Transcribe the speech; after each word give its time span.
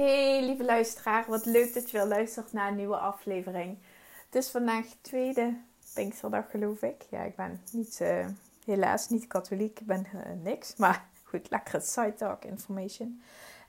Hey 0.00 0.44
lieve 0.44 0.64
luisteraar, 0.64 1.24
wat 1.28 1.46
leuk 1.46 1.74
dat 1.74 1.90
je 1.90 1.98
weer 1.98 2.06
luistert 2.06 2.52
naar 2.52 2.68
een 2.68 2.76
nieuwe 2.76 2.96
aflevering. 2.96 3.78
Het 4.24 4.34
is 4.34 4.50
vandaag 4.50 4.86
tweede 5.00 5.56
Pinksterdag 5.94 6.50
geloof 6.50 6.82
ik. 6.82 7.06
Ja, 7.10 7.22
ik 7.22 7.36
ben 7.36 7.60
niet, 7.72 7.98
uh, 8.02 8.26
helaas 8.64 9.08
niet 9.08 9.26
katholiek, 9.26 9.80
ik 9.80 9.86
ben 9.86 10.06
uh, 10.14 10.20
niks. 10.42 10.76
Maar 10.76 11.04
goed, 11.24 11.50
lekkere 11.50 11.80
side 11.80 12.14
talk 12.14 12.44
information. 12.44 13.22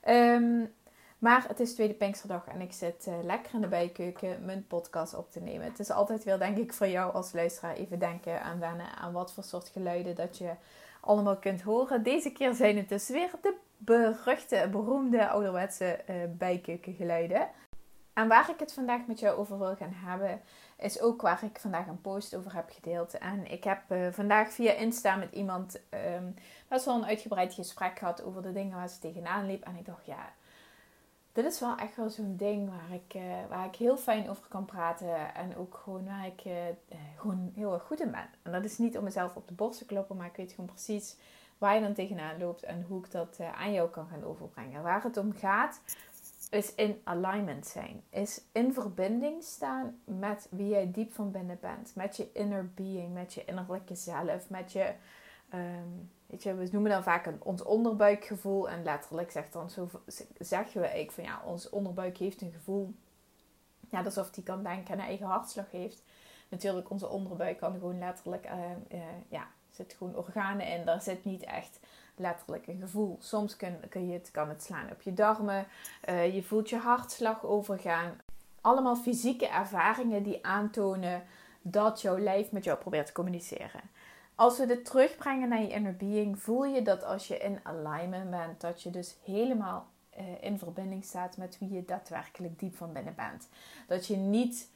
Um, 0.08 0.72
maar 1.18 1.44
het 1.48 1.60
is 1.60 1.74
tweede 1.74 1.94
Pinksterdag 1.94 2.46
en 2.46 2.60
ik 2.60 2.72
zit 2.72 3.06
uh, 3.08 3.14
lekker 3.22 3.54
in 3.54 3.60
de 3.60 3.68
bijkeuken 3.68 4.44
mijn 4.44 4.66
podcast 4.66 5.14
op 5.14 5.32
te 5.32 5.40
nemen. 5.40 5.66
Het 5.66 5.78
is 5.78 5.90
altijd 5.90 6.24
weer 6.24 6.38
denk 6.38 6.58
ik 6.58 6.72
voor 6.72 6.88
jou 6.88 7.14
als 7.14 7.32
luisteraar 7.32 7.74
even 7.74 7.98
denken 7.98 8.42
aan 8.42 8.58
wennen 8.58 8.96
aan 8.96 9.12
wat 9.12 9.32
voor 9.32 9.44
soort 9.44 9.68
geluiden 9.68 10.14
dat 10.14 10.38
je 10.38 10.50
allemaal 11.00 11.36
kunt 11.36 11.62
horen. 11.62 12.02
Deze 12.02 12.30
keer 12.30 12.54
zijn 12.54 12.76
het 12.76 12.88
dus 12.88 13.08
weer 13.08 13.30
de 13.40 13.54
beruchte, 13.84 14.68
beroemde 14.70 15.28
ouderwetse 15.28 15.98
uh, 16.10 16.16
bijkeukengeluiden. 16.30 17.48
En 18.12 18.28
waar 18.28 18.50
ik 18.50 18.58
het 18.58 18.72
vandaag 18.72 19.06
met 19.06 19.20
jou 19.20 19.38
over 19.38 19.58
wil 19.58 19.76
gaan 19.76 19.92
hebben, 19.94 20.40
is 20.78 21.00
ook 21.00 21.22
waar 21.22 21.44
ik 21.44 21.58
vandaag 21.60 21.86
een 21.86 22.00
post 22.00 22.36
over 22.36 22.54
heb 22.54 22.70
gedeeld. 22.70 23.18
En 23.18 23.50
ik 23.50 23.64
heb 23.64 23.82
uh, 23.88 24.06
vandaag 24.10 24.52
via 24.52 24.72
Insta 24.72 25.16
met 25.16 25.32
iemand 25.32 25.80
um, 26.16 26.34
best 26.68 26.84
wel 26.84 26.94
een 26.94 27.06
uitgebreid 27.06 27.54
gesprek 27.54 27.98
gehad 27.98 28.22
over 28.22 28.42
de 28.42 28.52
dingen 28.52 28.76
waar 28.76 28.88
ze 28.88 28.98
tegenaan 28.98 29.46
liep. 29.46 29.64
En 29.64 29.76
ik 29.76 29.86
dacht, 29.86 30.06
ja, 30.06 30.32
dit 31.32 31.44
is 31.44 31.60
wel 31.60 31.76
echt 31.76 31.96
wel 31.96 32.10
zo'n 32.10 32.36
ding 32.36 32.68
waar 32.68 32.98
ik, 32.98 33.14
uh, 33.14 33.22
waar 33.48 33.66
ik 33.66 33.74
heel 33.74 33.96
fijn 33.96 34.30
over 34.30 34.48
kan 34.48 34.64
praten. 34.64 35.34
En 35.34 35.56
ook 35.56 35.80
gewoon 35.84 36.04
waar 36.04 36.26
ik 36.26 36.42
gewoon 37.16 37.52
heel 37.54 37.72
erg 37.72 37.82
goed 37.82 38.00
in 38.00 38.10
ben. 38.10 38.28
En 38.42 38.52
dat 38.52 38.64
is 38.64 38.78
niet 38.78 38.98
om 38.98 39.04
mezelf 39.04 39.36
op 39.36 39.48
de 39.48 39.54
borst 39.54 39.78
te 39.78 39.86
kloppen, 39.86 40.16
maar 40.16 40.26
ik 40.26 40.36
weet 40.36 40.52
gewoon 40.52 40.70
precies 40.70 41.16
waar 41.62 41.74
je 41.74 41.80
dan 41.80 41.94
tegenaan 41.94 42.38
loopt 42.38 42.62
en 42.62 42.84
hoe 42.88 43.04
ik 43.04 43.10
dat 43.10 43.38
uh, 43.40 43.60
aan 43.60 43.72
jou 43.72 43.90
kan 43.90 44.06
gaan 44.06 44.24
overbrengen. 44.24 44.82
Waar 44.82 45.02
het 45.02 45.16
om 45.16 45.32
gaat, 45.32 45.80
is 46.50 46.74
in 46.74 47.00
alignment 47.04 47.66
zijn. 47.66 48.02
Is 48.10 48.40
in 48.52 48.72
verbinding 48.72 49.42
staan 49.42 49.98
met 50.04 50.46
wie 50.50 50.68
jij 50.68 50.90
diep 50.90 51.12
van 51.12 51.30
binnen 51.30 51.58
bent. 51.60 51.94
Met 51.94 52.16
je 52.16 52.32
inner 52.32 52.70
being, 52.74 53.14
met 53.14 53.34
je 53.34 53.44
innerlijke 53.44 53.94
zelf, 53.94 54.50
met 54.50 54.72
je... 54.72 54.94
Je, 56.38 56.54
we 56.54 56.68
noemen 56.72 56.90
dan 56.90 57.02
vaak 57.02 57.26
een, 57.26 57.42
ons 57.42 57.62
onderbuikgevoel. 57.62 58.68
En 58.68 58.82
letterlijk 58.82 59.30
zegt 59.30 59.52
dan 59.52 59.70
zo, 59.70 59.90
zeggen 60.38 60.80
we 60.80 60.86
eigenlijk 60.86 61.12
van 61.12 61.24
ja, 61.24 61.42
ons 61.44 61.70
onderbuik 61.70 62.16
heeft 62.16 62.40
een 62.40 62.52
gevoel. 62.52 62.94
Ja, 63.90 64.02
alsof 64.02 64.30
die 64.30 64.44
kan 64.44 64.62
denken 64.62 64.94
en 64.94 65.00
een 65.00 65.06
eigen 65.06 65.26
hartslag 65.26 65.70
heeft. 65.70 66.02
Natuurlijk, 66.48 66.90
onze 66.90 67.08
onderbuik 67.08 67.58
kan 67.58 67.72
gewoon 67.72 67.98
letterlijk, 67.98 68.46
uh, 68.46 68.98
uh, 68.98 69.04
ja, 69.28 69.46
zit 69.72 69.94
gewoon 69.98 70.16
organen 70.16 70.66
in. 70.66 70.84
Daar 70.84 71.02
zit 71.02 71.24
niet 71.24 71.44
echt 71.44 71.78
letterlijk 72.16 72.66
een 72.66 72.80
gevoel. 72.80 73.16
Soms 73.20 73.56
kun, 73.56 74.06
je 74.06 74.12
het, 74.12 74.30
kan 74.30 74.48
het 74.48 74.62
slaan 74.62 74.90
op 74.90 75.02
je 75.02 75.12
darmen. 75.12 75.66
Uh, 76.08 76.34
je 76.34 76.42
voelt 76.42 76.70
je 76.70 76.76
hartslag 76.76 77.44
overgaan. 77.44 78.20
Allemaal 78.60 78.96
fysieke 78.96 79.48
ervaringen 79.48 80.22
die 80.22 80.46
aantonen 80.46 81.22
dat 81.62 82.00
jouw 82.00 82.18
lijf 82.18 82.52
met 82.52 82.64
jou 82.64 82.78
probeert 82.78 83.06
te 83.06 83.12
communiceren. 83.12 83.80
Als 84.34 84.58
we 84.58 84.66
dit 84.66 84.84
terugbrengen 84.84 85.48
naar 85.48 85.60
je 85.60 85.68
inner 85.68 85.96
being, 85.96 86.42
voel 86.42 86.64
je 86.64 86.82
dat 86.82 87.04
als 87.04 87.28
je 87.28 87.38
in 87.38 87.60
alignment 87.62 88.30
bent, 88.30 88.60
dat 88.60 88.82
je 88.82 88.90
dus 88.90 89.16
helemaal 89.24 89.86
uh, 90.18 90.24
in 90.40 90.58
verbinding 90.58 91.04
staat 91.04 91.36
met 91.36 91.58
wie 91.58 91.72
je 91.72 91.84
daadwerkelijk 91.84 92.58
diep 92.58 92.76
van 92.76 92.92
binnen 92.92 93.14
bent. 93.14 93.48
Dat 93.86 94.06
je 94.06 94.16
niet 94.16 94.70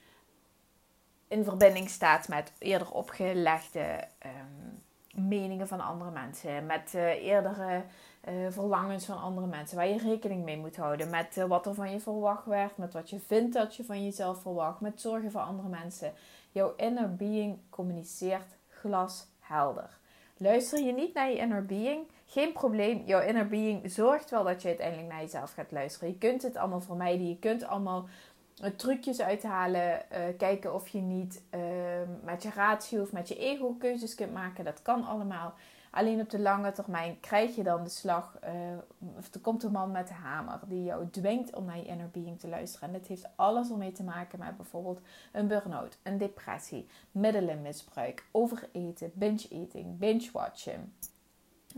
in 1.28 1.44
verbinding 1.44 1.88
staat 1.88 2.28
met 2.28 2.52
eerder 2.58 2.92
opgelegde 2.92 4.08
um, 4.26 4.82
meningen 5.16 5.68
van 5.68 5.80
andere 5.80 6.10
mensen, 6.10 6.66
met 6.66 6.92
uh, 6.94 7.24
eerdere 7.24 7.82
uh, 8.28 8.34
verlangens 8.50 9.04
van 9.04 9.20
andere 9.20 9.46
mensen, 9.46 9.76
waar 9.76 9.88
je 9.88 9.98
rekening 9.98 10.44
mee 10.44 10.58
moet 10.58 10.76
houden, 10.76 11.10
met 11.10 11.36
uh, 11.36 11.44
wat 11.44 11.66
er 11.66 11.74
van 11.74 11.90
je 11.90 12.00
verwacht 12.00 12.46
werd, 12.46 12.76
met 12.76 12.92
wat 12.92 13.10
je 13.10 13.20
vindt 13.20 13.54
dat 13.54 13.76
je 13.76 13.84
van 13.84 14.04
jezelf 14.04 14.40
verwacht, 14.40 14.80
met 14.80 15.00
zorgen 15.00 15.30
voor 15.30 15.40
andere 15.40 15.68
mensen. 15.68 16.12
Jouw 16.52 16.74
inner 16.76 17.16
being 17.16 17.58
communiceert 17.70 18.56
glashelder. 18.68 19.98
Luister 20.36 20.84
je 20.84 20.92
niet 20.92 21.14
naar 21.14 21.30
je 21.30 21.36
inner 21.36 21.66
being, 21.66 22.06
geen 22.26 22.52
probleem. 22.52 23.02
Jouw 23.06 23.20
inner 23.20 23.48
being 23.48 23.90
zorgt 23.90 24.30
wel 24.30 24.44
dat 24.44 24.62
je 24.62 24.68
uiteindelijk 24.68 25.08
naar 25.08 25.20
jezelf 25.20 25.52
gaat 25.52 25.72
luisteren. 25.72 26.08
Je 26.08 26.18
kunt 26.18 26.42
het 26.42 26.56
allemaal 26.56 26.80
vermijden. 26.80 27.28
Je 27.28 27.38
kunt 27.38 27.64
allemaal 27.64 28.08
trucjes 28.76 29.20
uithalen. 29.20 30.02
Uh, 30.12 30.18
kijken 30.38 30.74
of 30.74 30.88
je 30.88 31.00
niet 31.00 31.42
uh, 31.54 31.60
met 32.22 32.42
je 32.42 32.50
ratio 32.50 33.02
of 33.02 33.12
met 33.12 33.28
je 33.28 33.36
ego 33.36 33.74
keuzes 33.78 34.14
kunt 34.14 34.32
maken. 34.32 34.64
Dat 34.64 34.82
kan 34.82 35.04
allemaal. 35.04 35.54
Alleen 35.90 36.20
op 36.20 36.30
de 36.30 36.38
lange 36.38 36.72
termijn 36.72 37.20
krijg 37.20 37.56
je 37.56 37.62
dan 37.62 37.84
de 37.84 37.90
slag. 37.90 38.38
Uh, 38.44 38.50
of 39.16 39.34
er 39.34 39.40
komt 39.40 39.62
een 39.62 39.72
man 39.72 39.90
met 39.90 40.08
de 40.08 40.14
hamer 40.14 40.60
die 40.66 40.84
jou 40.84 41.10
dwingt 41.10 41.54
om 41.54 41.64
naar 41.64 41.76
je 41.76 41.84
inner 41.84 42.10
being 42.10 42.40
te 42.40 42.48
luisteren. 42.48 42.88
En 42.88 42.94
dit 42.94 43.06
heeft 43.06 43.28
alles 43.36 43.70
ermee 43.70 43.92
te 43.92 44.02
maken 44.02 44.38
met 44.38 44.56
bijvoorbeeld 44.56 45.00
een 45.32 45.46
burn-out, 45.46 45.98
een 46.02 46.18
depressie, 46.18 46.88
middelenmisbruik, 47.12 48.24
overeten, 48.30 49.12
binge-eating, 49.14 49.98
binge-watchen, 49.98 50.94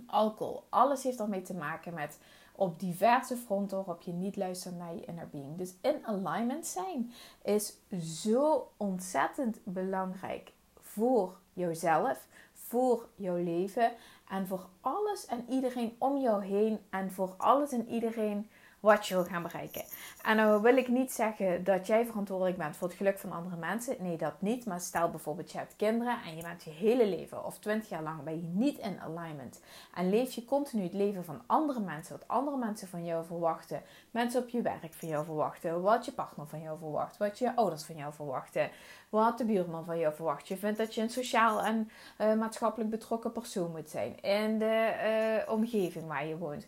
alcohol. 0.07 0.65
Alles 0.69 1.03
heeft 1.03 1.21
ermee 1.21 1.43
te 1.43 1.55
maken 1.55 1.95
met 1.95 2.19
op 2.59 2.81
diverse 2.81 3.37
fronten 3.37 3.77
waarop 3.77 4.03
je 4.03 4.13
niet 4.13 4.37
luistert 4.37 4.77
naar 4.77 4.95
je 4.95 5.05
inner 5.05 5.29
being. 5.29 5.57
Dus 5.57 5.75
in 5.81 6.07
alignment 6.07 6.67
zijn 6.67 7.13
is 7.43 7.77
zo 8.23 8.71
ontzettend 8.77 9.59
belangrijk 9.65 10.53
voor 10.81 11.39
jouzelf, 11.53 12.27
voor 12.53 13.09
jouw 13.15 13.37
leven 13.37 13.93
en 14.29 14.47
voor 14.47 14.67
alles 14.81 15.27
en 15.27 15.45
iedereen 15.49 15.97
om 15.99 16.17
jou 16.17 16.45
heen 16.45 16.79
en 16.91 17.13
voor 17.13 17.35
alles 17.37 17.73
en 17.73 17.89
iedereen 17.89 18.51
wat 18.81 19.07
je 19.07 19.15
wil 19.15 19.25
gaan 19.25 19.43
bereiken. 19.43 19.83
En 20.23 20.37
nou 20.37 20.63
wil 20.63 20.77
ik 20.77 20.89
niet 20.89 21.13
zeggen 21.13 21.65
dat 21.65 21.87
jij 21.87 22.07
verantwoordelijk 22.07 22.57
bent 22.57 22.77
voor 22.77 22.89
het 22.89 22.97
geluk 22.97 23.19
van 23.19 23.33
andere 23.33 23.57
mensen. 23.57 23.97
Nee, 23.99 24.17
dat 24.17 24.41
niet. 24.41 24.67
Maar 24.67 24.81
stel 24.81 25.11
bijvoorbeeld 25.11 25.53
je 25.53 25.59
hebt 25.59 25.77
kinderen 25.77 26.19
en 26.27 26.37
je 26.37 26.43
bent 26.43 26.65
je 26.65 26.71
hele 26.71 27.07
leven 27.07 27.45
of 27.45 27.59
twintig 27.59 27.89
jaar 27.89 28.03
lang 28.03 28.23
ben 28.23 28.37
je 28.37 28.47
niet 28.47 28.79
in 28.79 29.01
alignment. 29.01 29.61
En 29.95 30.11
leef 30.11 30.33
je 30.33 30.45
continu 30.45 30.83
het 30.83 30.93
leven 30.93 31.25
van 31.25 31.43
andere 31.47 31.81
mensen, 31.81 32.19
wat 32.19 32.29
andere 32.29 32.57
mensen 32.57 32.89
van 32.89 33.05
jou 33.05 33.27
verwachten. 33.27 33.83
Mensen 34.11 34.43
op 34.43 34.49
je 34.49 34.63
werk 34.63 34.95
van 34.95 35.09
jou 35.09 35.25
verwachten, 35.25 35.83
wat 35.83 36.05
je 36.05 36.13
partner 36.13 36.47
van 36.47 36.61
jou 36.61 36.79
verwacht, 36.79 37.17
wat 37.17 37.39
je 37.39 37.57
ouders 37.57 37.83
van 37.83 37.97
jou 37.97 38.13
verwachten, 38.13 38.71
wat 39.09 39.39
de 39.39 39.45
buurman 39.45 39.85
van 39.85 39.99
jou 39.99 40.15
verwacht. 40.15 40.49
Je 40.49 40.57
vindt 40.57 40.79
dat 40.79 40.95
je 40.95 41.03
een 41.03 41.11
sociaal 41.11 41.63
en 41.63 41.91
uh, 42.21 42.35
maatschappelijk 42.35 42.91
betrokken 42.91 43.33
persoon 43.33 43.71
moet 43.71 43.91
zijn 43.91 44.21
in 44.21 44.59
de 44.59 44.93
uh, 45.47 45.53
omgeving 45.53 46.07
waar 46.07 46.27
je 46.27 46.39
woont. 46.39 46.67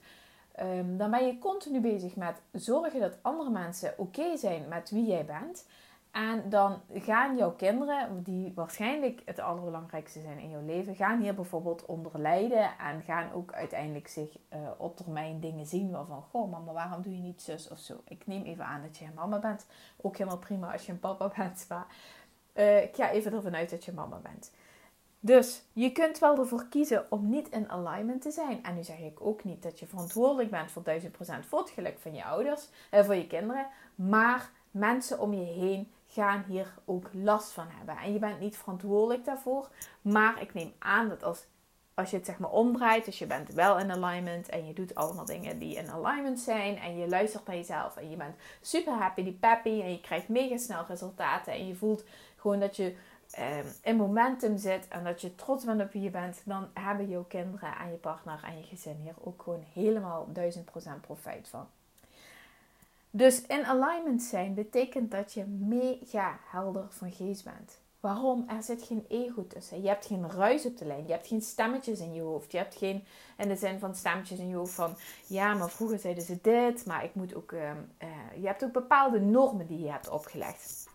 Um, 0.60 0.96
dan 0.96 1.10
ben 1.10 1.26
je 1.26 1.38
continu 1.38 1.80
bezig 1.80 2.16
met 2.16 2.42
zorgen 2.52 3.00
dat 3.00 3.18
andere 3.22 3.50
mensen 3.50 3.94
oké 3.96 4.36
zijn 4.36 4.68
met 4.68 4.90
wie 4.90 5.06
jij 5.06 5.24
bent. 5.24 5.64
En 6.10 6.48
dan 6.48 6.80
gaan 6.94 7.36
jouw 7.36 7.52
kinderen, 7.52 8.22
die 8.22 8.52
waarschijnlijk 8.54 9.22
het 9.24 9.38
allerbelangrijkste 9.38 10.20
zijn 10.20 10.38
in 10.38 10.50
jouw 10.50 10.64
leven, 10.64 10.94
gaan 10.94 11.20
hier 11.20 11.34
bijvoorbeeld 11.34 11.86
onder 11.86 12.20
lijden 12.20 12.78
en 12.78 13.02
gaan 13.02 13.32
ook 13.32 13.52
uiteindelijk 13.52 14.08
zich 14.08 14.38
uh, 14.52 14.58
op 14.78 14.96
termijn 14.96 15.40
dingen 15.40 15.66
zien 15.66 15.90
waarvan, 15.90 16.22
goh 16.22 16.50
mama, 16.50 16.72
waarom 16.72 17.02
doe 17.02 17.16
je 17.16 17.22
niet 17.22 17.42
zus 17.42 17.68
of 17.68 17.78
zo? 17.78 18.00
Ik 18.04 18.26
neem 18.26 18.44
even 18.44 18.64
aan 18.64 18.82
dat 18.82 18.96
je 18.96 19.04
een 19.04 19.14
mama 19.14 19.38
bent. 19.38 19.66
Ook 20.00 20.16
helemaal 20.16 20.38
prima 20.38 20.72
als 20.72 20.86
je 20.86 20.92
een 20.92 21.00
papa 21.00 21.32
bent, 21.36 21.66
maar 21.68 21.86
uh, 22.54 22.82
ik 22.82 22.96
ga 22.96 23.10
even 23.10 23.32
ervan 23.32 23.56
uit 23.56 23.70
dat 23.70 23.84
je 23.84 23.92
mama 23.92 24.16
bent. 24.16 24.52
Dus 25.22 25.62
je 25.72 25.92
kunt 25.92 26.18
wel 26.18 26.38
ervoor 26.38 26.66
kiezen 26.68 27.06
om 27.10 27.28
niet 27.28 27.48
in 27.48 27.70
alignment 27.70 28.22
te 28.22 28.30
zijn. 28.30 28.62
En 28.62 28.74
nu 28.74 28.84
zeg 28.84 28.98
ik 28.98 29.20
ook 29.20 29.44
niet 29.44 29.62
dat 29.62 29.78
je 29.78 29.86
verantwoordelijk 29.86 30.50
bent 30.50 30.70
voor 30.70 30.82
1000% 30.82 31.46
voor 31.48 31.58
het 31.58 31.70
geluk 31.70 31.98
van 31.98 32.14
je 32.14 32.24
ouders, 32.24 32.68
eh, 32.90 33.04
voor 33.04 33.14
je 33.14 33.26
kinderen. 33.26 33.66
Maar 33.94 34.50
mensen 34.70 35.18
om 35.18 35.34
je 35.34 35.44
heen 35.44 35.92
gaan 36.06 36.44
hier 36.48 36.74
ook 36.84 37.08
last 37.12 37.52
van 37.52 37.66
hebben. 37.68 37.96
En 37.96 38.12
je 38.12 38.18
bent 38.18 38.40
niet 38.40 38.56
verantwoordelijk 38.56 39.24
daarvoor. 39.24 39.68
Maar 40.02 40.42
ik 40.42 40.54
neem 40.54 40.72
aan 40.78 41.08
dat 41.08 41.22
als, 41.22 41.46
als 41.94 42.10
je 42.10 42.16
het 42.16 42.26
zeg 42.26 42.38
maar 42.38 42.50
omdraait, 42.50 43.04
dus 43.04 43.18
je 43.18 43.26
bent 43.26 43.52
wel 43.52 43.78
in 43.78 43.90
alignment 43.90 44.48
en 44.48 44.66
je 44.66 44.72
doet 44.72 44.94
allemaal 44.94 45.24
dingen 45.24 45.58
die 45.58 45.76
in 45.76 45.90
alignment 45.90 46.40
zijn. 46.40 46.78
En 46.78 46.98
je 46.98 47.08
luistert 47.08 47.46
naar 47.46 47.56
jezelf 47.56 47.96
en 47.96 48.10
je 48.10 48.16
bent 48.16 48.36
super 48.60 48.92
happy, 48.92 49.22
die 49.22 49.32
peppy. 49.40 49.80
En 49.80 49.90
je 49.90 50.00
krijgt 50.00 50.28
mega 50.28 50.56
snel 50.56 50.84
resultaten. 50.88 51.52
En 51.52 51.66
je 51.66 51.74
voelt 51.74 52.04
gewoon 52.36 52.60
dat 52.60 52.76
je 52.76 52.96
in 53.82 53.96
momentum 53.96 54.58
zit 54.58 54.88
en 54.88 55.04
dat 55.04 55.20
je 55.20 55.34
trots 55.34 55.64
bent 55.64 55.80
op 55.80 55.92
wie 55.92 56.02
je 56.02 56.10
bent, 56.10 56.42
dan 56.44 56.68
hebben 56.74 57.08
jouw 57.08 57.24
kinderen 57.24 57.76
en 57.80 57.90
je 57.90 57.96
partner 57.96 58.40
en 58.44 58.58
je 58.58 58.64
gezin 58.64 58.96
hier 58.96 59.14
ook 59.20 59.42
gewoon 59.42 59.64
helemaal 59.72 60.28
1000% 60.32 61.00
profijt 61.00 61.48
van. 61.48 61.66
Dus 63.10 63.42
in 63.46 63.64
alignment 63.64 64.22
zijn 64.22 64.54
betekent 64.54 65.10
dat 65.10 65.32
je 65.32 65.44
mega 65.44 66.38
helder 66.44 66.86
van 66.90 67.10
geest 67.12 67.44
bent. 67.44 67.78
Waarom? 68.00 68.44
Er 68.48 68.62
zit 68.62 68.82
geen 68.82 69.04
ego 69.08 69.46
tussen. 69.46 69.82
Je 69.82 69.88
hebt 69.88 70.06
geen 70.06 70.30
ruis 70.30 70.66
op 70.66 70.78
de 70.78 70.84
lijn. 70.84 71.06
Je 71.06 71.12
hebt 71.12 71.26
geen 71.26 71.42
stemmetjes 71.42 72.00
in 72.00 72.14
je 72.14 72.20
hoofd. 72.20 72.52
Je 72.52 72.58
hebt 72.58 72.74
geen, 72.74 73.04
in 73.36 73.48
de 73.48 73.56
zin 73.56 73.78
van 73.78 73.94
stemmetjes 73.94 74.38
in 74.38 74.48
je 74.48 74.54
hoofd 74.54 74.74
van... 74.74 74.96
Ja, 75.26 75.54
maar 75.54 75.70
vroeger 75.70 75.98
zeiden 75.98 76.22
ze 76.22 76.38
dit. 76.42 76.86
Maar 76.86 77.04
ik 77.04 77.14
moet 77.14 77.34
ook... 77.34 77.52
Uh, 77.52 77.70
je 78.40 78.46
hebt 78.46 78.64
ook 78.64 78.72
bepaalde 78.72 79.20
normen 79.20 79.66
die 79.66 79.80
je 79.80 79.90
hebt 79.90 80.08
opgelegd. 80.08 80.89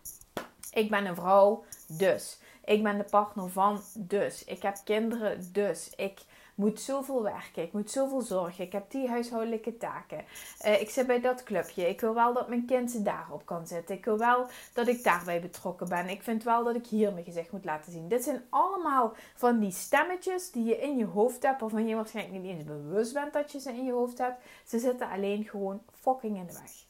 Ik 0.76 0.90
ben 0.90 1.06
een 1.06 1.14
vrouw, 1.14 1.64
dus. 1.88 2.38
Ik 2.64 2.82
ben 2.82 2.98
de 2.98 3.04
partner 3.04 3.50
van, 3.50 3.80
dus. 3.94 4.44
Ik 4.44 4.62
heb 4.62 4.76
kinderen, 4.84 5.52
dus. 5.52 5.92
Ik 5.96 6.20
moet 6.54 6.80
zoveel 6.80 7.22
werken. 7.22 7.62
Ik 7.62 7.72
moet 7.72 7.90
zoveel 7.90 8.20
zorgen. 8.20 8.64
Ik 8.64 8.72
heb 8.72 8.90
die 8.90 9.08
huishoudelijke 9.08 9.76
taken. 9.76 10.24
Uh, 10.64 10.80
ik 10.80 10.90
zit 10.90 11.06
bij 11.06 11.20
dat 11.20 11.42
clubje. 11.42 11.88
Ik 11.88 12.00
wil 12.00 12.14
wel 12.14 12.32
dat 12.32 12.48
mijn 12.48 12.64
kind 12.66 13.04
daarop 13.04 13.46
kan 13.46 13.66
zitten. 13.66 13.96
Ik 13.96 14.04
wil 14.04 14.18
wel 14.18 14.46
dat 14.72 14.88
ik 14.88 15.02
daarbij 15.02 15.40
betrokken 15.40 15.88
ben. 15.88 16.08
Ik 16.08 16.22
vind 16.22 16.42
wel 16.42 16.64
dat 16.64 16.74
ik 16.74 16.86
hier 16.86 17.12
mijn 17.12 17.24
gezicht 17.24 17.52
moet 17.52 17.64
laten 17.64 17.92
zien. 17.92 18.08
Dit 18.08 18.24
zijn 18.24 18.44
allemaal 18.50 19.14
van 19.34 19.58
die 19.58 19.72
stemmetjes 19.72 20.50
die 20.50 20.64
je 20.64 20.78
in 20.78 20.96
je 20.96 21.06
hoofd 21.06 21.42
hebt. 21.42 21.60
Waarvan 21.60 21.88
je 21.88 21.94
waarschijnlijk 21.94 22.42
niet 22.42 22.56
eens 22.56 22.64
bewust 22.64 23.12
bent 23.12 23.32
dat 23.32 23.52
je 23.52 23.60
ze 23.60 23.70
in 23.70 23.84
je 23.84 23.92
hoofd 23.92 24.18
hebt. 24.18 24.42
Ze 24.64 24.78
zitten 24.78 25.10
alleen 25.10 25.44
gewoon 25.44 25.82
fucking 25.92 26.36
in 26.36 26.46
de 26.46 26.52
weg. 26.52 26.85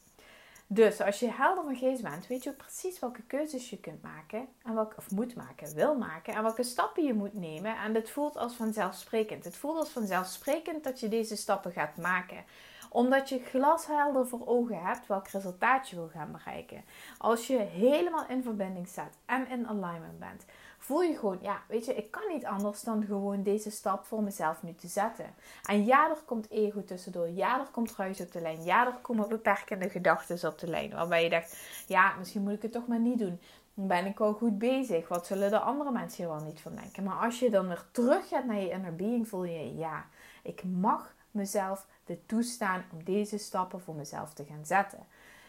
Dus 0.69 1.01
als 1.01 1.19
je 1.19 1.31
helder 1.31 1.63
van 1.63 1.75
geest 1.75 2.01
bent, 2.01 2.27
weet 2.27 2.43
je 2.43 2.51
precies 2.51 2.99
welke 2.99 3.21
keuzes 3.21 3.69
je 3.69 3.79
kunt 3.79 4.01
maken. 4.01 4.47
En 4.63 4.73
welke, 4.73 4.95
of 4.97 5.11
moet 5.11 5.35
maken, 5.35 5.75
wil 5.75 5.95
maken. 5.95 6.33
En 6.33 6.43
welke 6.43 6.63
stappen 6.63 7.03
je 7.03 7.13
moet 7.13 7.33
nemen. 7.33 7.77
En 7.77 7.95
het 7.95 8.09
voelt 8.09 8.37
als 8.37 8.53
vanzelfsprekend. 8.53 9.43
Het 9.43 9.55
voelt 9.55 9.77
als 9.77 9.89
vanzelfsprekend 9.89 10.83
dat 10.83 10.99
je 10.99 11.07
deze 11.07 11.35
stappen 11.35 11.71
gaat 11.71 11.97
maken 11.97 12.43
omdat 12.89 13.29
je 13.29 13.39
glashelder 13.39 14.27
voor 14.27 14.47
ogen 14.47 14.81
hebt 14.83 15.07
welk 15.07 15.27
resultaat 15.27 15.89
je 15.89 15.95
wil 15.95 16.09
gaan 16.13 16.31
bereiken. 16.31 16.83
Als 17.17 17.47
je 17.47 17.57
helemaal 17.57 18.27
in 18.27 18.43
verbinding 18.43 18.87
staat 18.87 19.17
en 19.25 19.47
in 19.49 19.67
alignment 19.67 20.19
bent, 20.19 20.45
voel 20.87 21.01
je 21.01 21.17
gewoon, 21.17 21.37
ja, 21.41 21.61
weet 21.67 21.85
je, 21.85 21.95
ik 21.95 22.11
kan 22.11 22.27
niet 22.27 22.45
anders 22.45 22.81
dan 22.81 23.05
gewoon 23.05 23.43
deze 23.43 23.71
stap 23.71 24.05
voor 24.05 24.23
mezelf 24.23 24.63
nu 24.63 24.75
te 24.75 24.87
zetten. 24.87 25.25
En 25.63 25.85
ja, 25.85 26.09
er 26.09 26.21
komt 26.25 26.49
ego 26.49 26.83
tussendoor. 26.83 27.29
Ja, 27.29 27.59
er 27.59 27.67
komt 27.71 27.95
ruis 27.95 28.21
op 28.21 28.31
de 28.31 28.41
lijn. 28.41 28.63
Ja, 28.63 28.85
er 28.85 28.93
komen 29.01 29.29
beperkende 29.29 29.89
gedachten 29.89 30.49
op 30.49 30.59
de 30.59 30.67
lijn. 30.67 30.91
Waarbij 30.91 31.23
je 31.23 31.29
dacht, 31.29 31.57
ja, 31.87 32.15
misschien 32.17 32.41
moet 32.41 32.53
ik 32.53 32.61
het 32.61 32.71
toch 32.71 32.87
maar 32.87 32.99
niet 32.99 33.19
doen. 33.19 33.39
Dan 33.73 33.87
ben 33.87 34.05
ik 34.05 34.17
wel 34.17 34.33
goed 34.33 34.57
bezig. 34.57 35.07
Wat 35.07 35.27
zullen 35.27 35.49
de 35.49 35.59
andere 35.59 35.91
mensen 35.91 36.23
hier 36.23 36.33
wel 36.35 36.45
niet 36.45 36.61
van 36.61 36.75
denken? 36.75 37.03
Maar 37.03 37.25
als 37.25 37.39
je 37.39 37.49
dan 37.49 37.67
weer 37.67 37.85
terug 37.91 38.27
gaat 38.27 38.45
naar 38.45 38.59
je 38.59 38.69
inner 38.69 38.95
being, 38.95 39.27
voel 39.27 39.43
je, 39.43 39.75
ja, 39.75 40.05
ik 40.43 40.63
mag 40.63 41.15
mezelf 41.31 41.87
de 42.05 42.25
toestaan 42.25 42.83
om 42.91 43.03
deze 43.03 43.37
stappen 43.37 43.81
voor 43.81 43.95
mezelf 43.95 44.33
te 44.33 44.45
gaan 44.45 44.65
zetten. 44.65 44.99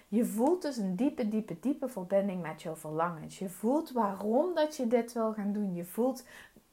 Je 0.08 0.24
voelt 0.24 0.62
dus 0.62 0.76
een 0.76 0.96
diepe, 0.96 1.28
diepe, 1.28 1.60
diepe 1.60 1.88
verbinding 1.88 2.42
met 2.42 2.62
jouw 2.62 2.76
verlangens. 2.76 3.38
Je 3.38 3.48
voelt 3.48 3.90
waarom 3.90 4.54
dat 4.54 4.76
je 4.76 4.86
dit 4.86 5.12
wil 5.12 5.32
gaan 5.32 5.52
doen. 5.52 5.74
Je 5.74 5.84
voelt 5.84 6.24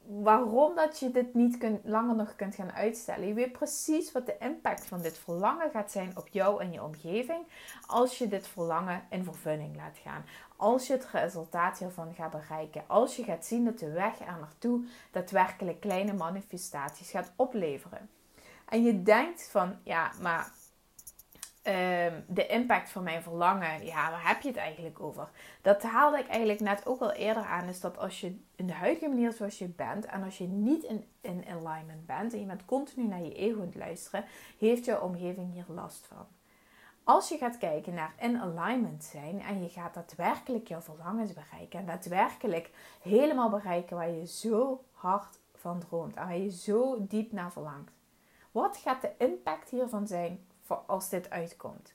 waarom 0.07 0.75
dat 0.75 0.99
je 0.99 1.11
dit 1.11 1.33
niet 1.33 1.57
langer 1.83 2.15
nog 2.15 2.35
kunt 2.35 2.55
gaan 2.55 2.71
uitstellen. 2.71 3.27
Je 3.27 3.33
weet 3.33 3.51
precies 3.51 4.11
wat 4.11 4.25
de 4.25 4.37
impact 4.39 4.85
van 4.85 5.01
dit 5.01 5.17
verlangen 5.17 5.69
gaat 5.69 5.91
zijn 5.91 6.17
op 6.17 6.27
jou 6.27 6.61
en 6.61 6.71
je 6.71 6.83
omgeving 6.83 7.43
als 7.85 8.17
je 8.17 8.27
dit 8.27 8.47
verlangen 8.47 9.03
in 9.09 9.23
vervulling 9.23 9.75
laat 9.75 9.97
gaan. 9.97 10.25
Als 10.55 10.87
je 10.87 10.93
het 10.93 11.07
resultaat 11.11 11.77
hiervan 11.77 12.13
gaat 12.13 12.31
bereiken. 12.31 12.83
Als 12.87 13.15
je 13.15 13.23
gaat 13.23 13.45
zien 13.45 13.65
dat 13.65 13.79
de 13.79 13.91
weg 13.91 14.19
er 14.19 14.37
naartoe 14.39 14.85
daadwerkelijk 15.11 15.79
kleine 15.79 16.13
manifestaties 16.13 17.09
gaat 17.09 17.31
opleveren. 17.35 18.09
En 18.69 18.83
je 18.83 19.03
denkt 19.03 19.49
van, 19.49 19.75
ja, 19.83 20.11
maar 20.21 20.51
Ehm, 21.65 22.21
de 22.27 22.47
impact 22.47 22.89
van 22.89 23.03
mijn 23.03 23.23
verlangen, 23.23 23.85
ja, 23.85 24.09
waar 24.09 24.27
heb 24.27 24.41
je 24.41 24.47
het 24.47 24.57
eigenlijk 24.57 24.99
over? 24.99 25.29
Dat 25.61 25.83
haalde 25.83 26.19
ik 26.19 26.27
eigenlijk 26.27 26.59
net 26.59 26.85
ook 26.85 27.01
al 27.01 27.11
eerder 27.11 27.43
aan. 27.43 27.67
Is 27.67 27.79
dat 27.79 27.97
als 27.97 28.21
je 28.21 28.39
in 28.55 28.67
de 28.67 28.73
huidige 28.73 29.07
manier 29.07 29.31
zoals 29.31 29.57
je 29.57 29.67
bent 29.67 30.05
en 30.05 30.23
als 30.23 30.37
je 30.37 30.47
niet 30.47 30.83
in, 31.21 31.45
alignment 31.49 32.05
bent 32.05 32.33
en 32.33 32.39
je 32.39 32.45
bent 32.45 32.65
continu 32.65 33.07
naar 33.07 33.21
je 33.21 33.33
ego 33.33 33.59
aan 33.59 33.65
het 33.65 33.75
luisteren, 33.75 34.25
heeft 34.59 34.85
je 34.85 35.01
omgeving 35.01 35.53
hier 35.53 35.65
last 35.67 36.07
van. 36.07 36.25
Als 37.03 37.29
je 37.29 37.37
gaat 37.37 37.57
kijken 37.57 37.93
naar 37.93 38.13
in 38.19 38.39
alignment 38.39 39.03
zijn 39.03 39.41
en 39.41 39.63
je 39.63 39.69
gaat 39.69 39.93
daadwerkelijk 39.93 40.67
jouw 40.67 40.81
verlangens 40.81 41.33
bereiken 41.33 41.79
en 41.79 41.85
daadwerkelijk 41.85 42.71
helemaal 43.01 43.49
bereiken 43.49 43.95
waar 43.95 44.11
je 44.11 44.27
zo 44.27 44.83
hard 44.91 45.39
van 45.53 45.79
droomt 45.79 46.15
en 46.15 46.25
waar 46.25 46.37
je 46.37 46.51
zo 46.51 46.95
diep 46.99 47.31
naar 47.31 47.51
verlangt. 47.51 47.91
Wat 48.51 48.77
gaat 48.77 49.01
de 49.01 49.11
impact 49.17 49.69
hiervan 49.69 50.07
zijn 50.07 50.45
als 50.85 51.09
dit 51.09 51.29
uitkomt. 51.29 51.93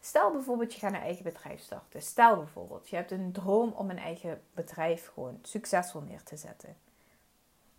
Stel 0.00 0.32
bijvoorbeeld, 0.32 0.74
je 0.74 0.78
gaat 0.78 0.92
een 0.92 1.00
eigen 1.00 1.24
bedrijf 1.24 1.60
starten. 1.60 2.02
Stel 2.02 2.36
bijvoorbeeld, 2.36 2.88
je 2.88 2.96
hebt 2.96 3.10
een 3.10 3.32
droom 3.32 3.72
om 3.72 3.90
een 3.90 3.98
eigen 3.98 4.42
bedrijf 4.54 5.10
gewoon 5.14 5.38
succesvol 5.42 6.00
neer 6.00 6.22
te 6.22 6.36
zetten. 6.36 6.76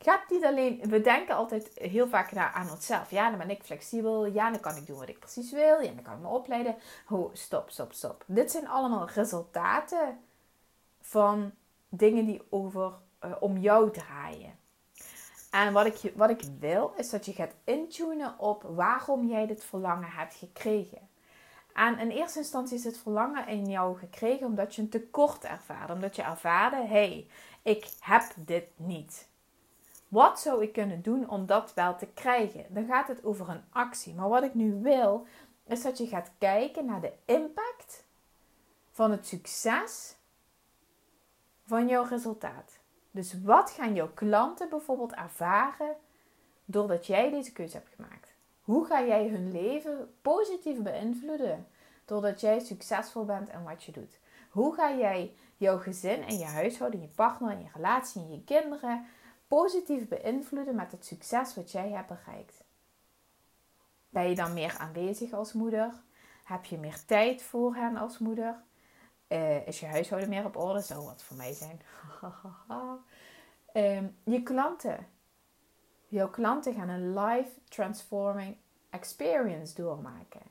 Gaat 0.04 0.30
niet 0.30 0.46
alleen, 0.46 0.82
we 0.90 1.02
denken 1.02 1.36
altijd 1.36 1.72
heel 1.74 2.08
vaak 2.08 2.36
aan 2.36 2.72
onszelf. 2.72 3.12
Ja, 3.12 3.30
dan 3.30 3.38
ben 3.38 3.50
ik 3.50 3.64
flexibel. 3.64 4.26
Ja, 4.26 4.52
dan 4.52 4.60
kan 4.60 4.76
ik 4.76 4.88
doen 4.88 5.00
wat 5.00 5.10
ik 5.10 5.20
precies 5.20 5.52
wil. 5.52 5.82
Ja, 5.82 5.92
dan 5.92 6.02
kan 6.02 6.14
ik 6.14 6.20
me 6.20 6.28
opleiden. 6.28 6.76
Ho, 7.06 7.30
stop, 7.34 7.70
stop, 7.70 7.94
stop. 7.94 8.24
Dit 8.26 8.52
zijn 8.52 8.68
allemaal 8.68 9.10
resultaten 9.10 10.20
van 11.02 11.52
dingen 11.90 12.26
die 12.26 12.42
over, 12.50 12.94
uh, 13.26 13.32
om 13.40 13.58
jou 13.58 13.92
draaien. 13.92 14.58
En 15.54 15.74
wat 15.74 15.86
ik, 15.86 16.14
wat 16.16 16.30
ik 16.30 16.42
wil, 16.60 16.94
is 16.98 17.10
dat 17.10 17.26
je 17.26 17.34
gaat 17.34 17.54
intunen 17.64 18.40
op 18.40 18.64
waarom 18.64 19.28
jij 19.28 19.48
dit 19.48 19.64
verlangen 19.64 20.10
hebt 20.10 20.36
gekregen. 20.36 21.10
En 21.74 22.00
in 22.00 22.10
eerste 22.10 22.40
instantie 22.40 22.78
is 22.78 22.84
het 22.84 22.98
verlangen 22.98 23.48
in 23.48 23.66
jou 23.66 23.98
gekregen 23.98 24.46
omdat 24.46 24.76
je 24.76 24.82
een 24.82 24.90
tekort 24.90 25.44
ervaarde. 25.44 25.94
Omdat 25.94 26.16
je 26.16 26.22
ervaarde, 26.22 26.76
hé, 26.76 26.86
hey, 26.86 27.28
ik 27.62 27.88
heb 28.00 28.24
dit 28.36 28.66
niet. 28.76 29.28
Wat 30.08 30.40
zou 30.40 30.64
ik 30.64 30.74
kunnen 30.74 31.02
doen 31.02 31.30
om 31.30 31.46
dat 31.46 31.74
wel 31.74 31.96
te 31.98 32.08
krijgen? 32.08 32.66
Dan 32.70 32.86
gaat 32.86 33.08
het 33.08 33.24
over 33.24 33.50
een 33.50 33.64
actie. 33.70 34.14
Maar 34.14 34.30
wat 34.30 34.44
ik 34.44 34.54
nu 34.54 34.82
wil, 34.82 35.28
is 35.68 35.82
dat 35.82 35.98
je 35.98 36.08
gaat 36.08 36.32
kijken 36.38 36.86
naar 36.86 37.02
de 37.02 37.14
impact 37.26 38.04
van 38.92 39.12
het 39.12 39.28
succes 39.28 40.16
van 41.66 41.88
jouw 41.88 42.04
resultaat. 42.04 42.82
Dus 43.14 43.42
wat 43.44 43.72
gaan 43.72 43.94
jouw 43.94 44.12
klanten 44.14 44.70
bijvoorbeeld 44.70 45.14
ervaren 45.14 45.96
doordat 46.66 47.06
jij 47.06 47.30
deze 47.30 47.52
keuze 47.52 47.78
hebt 47.78 47.90
gemaakt? 47.96 48.34
Hoe 48.62 48.86
ga 48.86 49.06
jij 49.06 49.28
hun 49.28 49.52
leven 49.52 50.14
positief 50.22 50.82
beïnvloeden 50.82 51.68
doordat 52.06 52.42
jij 52.42 52.60
succesvol 52.60 53.26
bent 53.26 53.50
in 53.50 53.64
wat 53.64 53.84
je 53.84 53.92
doet? 53.92 54.20
Hoe 54.50 54.74
ga 54.74 54.96
jij 54.96 55.36
jouw 55.58 55.78
gezin 55.78 56.24
en 56.24 56.38
je 56.38 56.46
huishouden, 56.46 57.02
je 57.02 57.08
partner 57.08 57.52
en 57.52 57.60
je 57.60 57.70
relatie 57.74 58.22
en 58.22 58.32
je 58.32 58.44
kinderen 58.44 59.06
positief 59.48 60.08
beïnvloeden 60.08 60.76
met 60.76 60.92
het 60.92 61.06
succes 61.06 61.56
wat 61.56 61.72
jij 61.72 61.90
hebt 61.90 62.08
bereikt? 62.08 62.64
Ben 64.10 64.30
je 64.30 64.36
dan 64.36 64.54
meer 64.54 64.78
aanwezig 64.78 65.34
als 65.34 65.54
moeder? 65.54 66.02
Heb 66.44 66.66
je 66.66 66.78
meer 66.78 67.06
tijd 67.06 67.44
voor 67.44 67.76
hen 67.76 67.98
als 67.98 68.18
moeder? 68.18 68.64
Uh, 69.28 69.68
is 69.68 69.80
je 69.80 69.86
huishouden 69.86 70.30
meer 70.30 70.46
op 70.46 70.58
orde? 70.58 70.82
Zou 70.82 71.06
wat 71.06 71.24
voor 71.24 71.38
mij 71.38 71.54
zijn. 71.54 71.82
um, 73.74 74.18
je 74.34 74.44
klanten. 74.44 75.08
Jouw 76.08 76.30
klanten 76.30 76.74
gaan 76.74 76.90
een 76.90 77.14
life 77.14 77.52
transforming 77.70 78.58
experience 78.90 79.76
doormaken. 79.76 80.42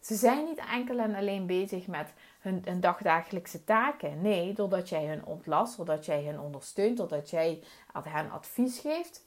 Ze 0.00 0.14
zijn 0.14 0.44
niet 0.44 0.58
enkel 0.58 0.98
en 0.98 1.14
alleen 1.14 1.46
bezig 1.46 1.86
met 1.86 2.12
hun, 2.40 2.62
hun 2.64 2.80
dagdagelijkse 2.80 3.64
taken. 3.64 4.22
Nee, 4.22 4.52
doordat 4.52 4.88
jij 4.88 5.04
hen 5.04 5.24
ontlast, 5.24 5.76
doordat 5.76 6.04
jij 6.04 6.22
hen 6.22 6.38
ondersteunt, 6.40 6.96
doordat 6.96 7.30
jij 7.30 7.62
hen 7.92 8.30
advies 8.30 8.78
geeft, 8.78 9.24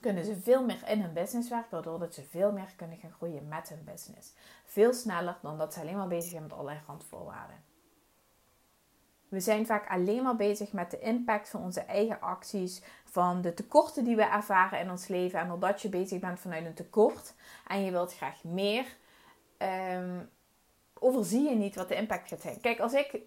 kunnen 0.00 0.24
ze 0.24 0.40
veel 0.40 0.64
meer 0.64 0.88
in 0.88 1.00
hun 1.00 1.12
business 1.12 1.48
werken, 1.48 1.70
waardoor 1.70 1.98
dat 1.98 2.14
ze 2.14 2.22
veel 2.22 2.52
meer 2.52 2.72
kunnen 2.76 2.96
gaan 2.96 3.12
groeien 3.12 3.48
met 3.48 3.68
hun 3.68 3.84
business. 3.84 4.32
Veel 4.64 4.92
sneller 4.92 5.38
dan 5.42 5.58
dat 5.58 5.74
ze 5.74 5.80
alleen 5.80 5.96
maar 5.96 6.08
bezig 6.08 6.30
zijn 6.30 6.42
met 6.42 6.52
allerlei 6.52 6.80
randvoorwaarden. 6.86 7.56
We 9.28 9.40
zijn 9.40 9.66
vaak 9.66 9.88
alleen 9.88 10.22
maar 10.22 10.36
bezig 10.36 10.72
met 10.72 10.90
de 10.90 10.98
impact 10.98 11.48
van 11.48 11.62
onze 11.62 11.80
eigen 11.80 12.20
acties, 12.20 12.82
van 13.04 13.40
de 13.40 13.54
tekorten 13.54 14.04
die 14.04 14.16
we 14.16 14.22
ervaren 14.22 14.80
in 14.80 14.90
ons 14.90 15.08
leven. 15.08 15.40
En 15.40 15.48
doordat 15.48 15.82
je 15.82 15.88
bezig 15.88 16.20
bent 16.20 16.40
vanuit 16.40 16.64
een 16.64 16.74
tekort 16.74 17.34
en 17.66 17.84
je 17.84 17.90
wilt 17.90 18.14
graag 18.14 18.44
meer, 18.44 18.96
um, 19.58 20.30
overzie 21.00 21.48
je 21.48 21.54
niet 21.54 21.74
wat 21.74 21.88
de 21.88 21.94
impact 21.94 22.28
gaat 22.28 22.40
zijn. 22.40 22.60
Kijk, 22.60 22.80
als 22.80 22.92
ik 22.92 23.20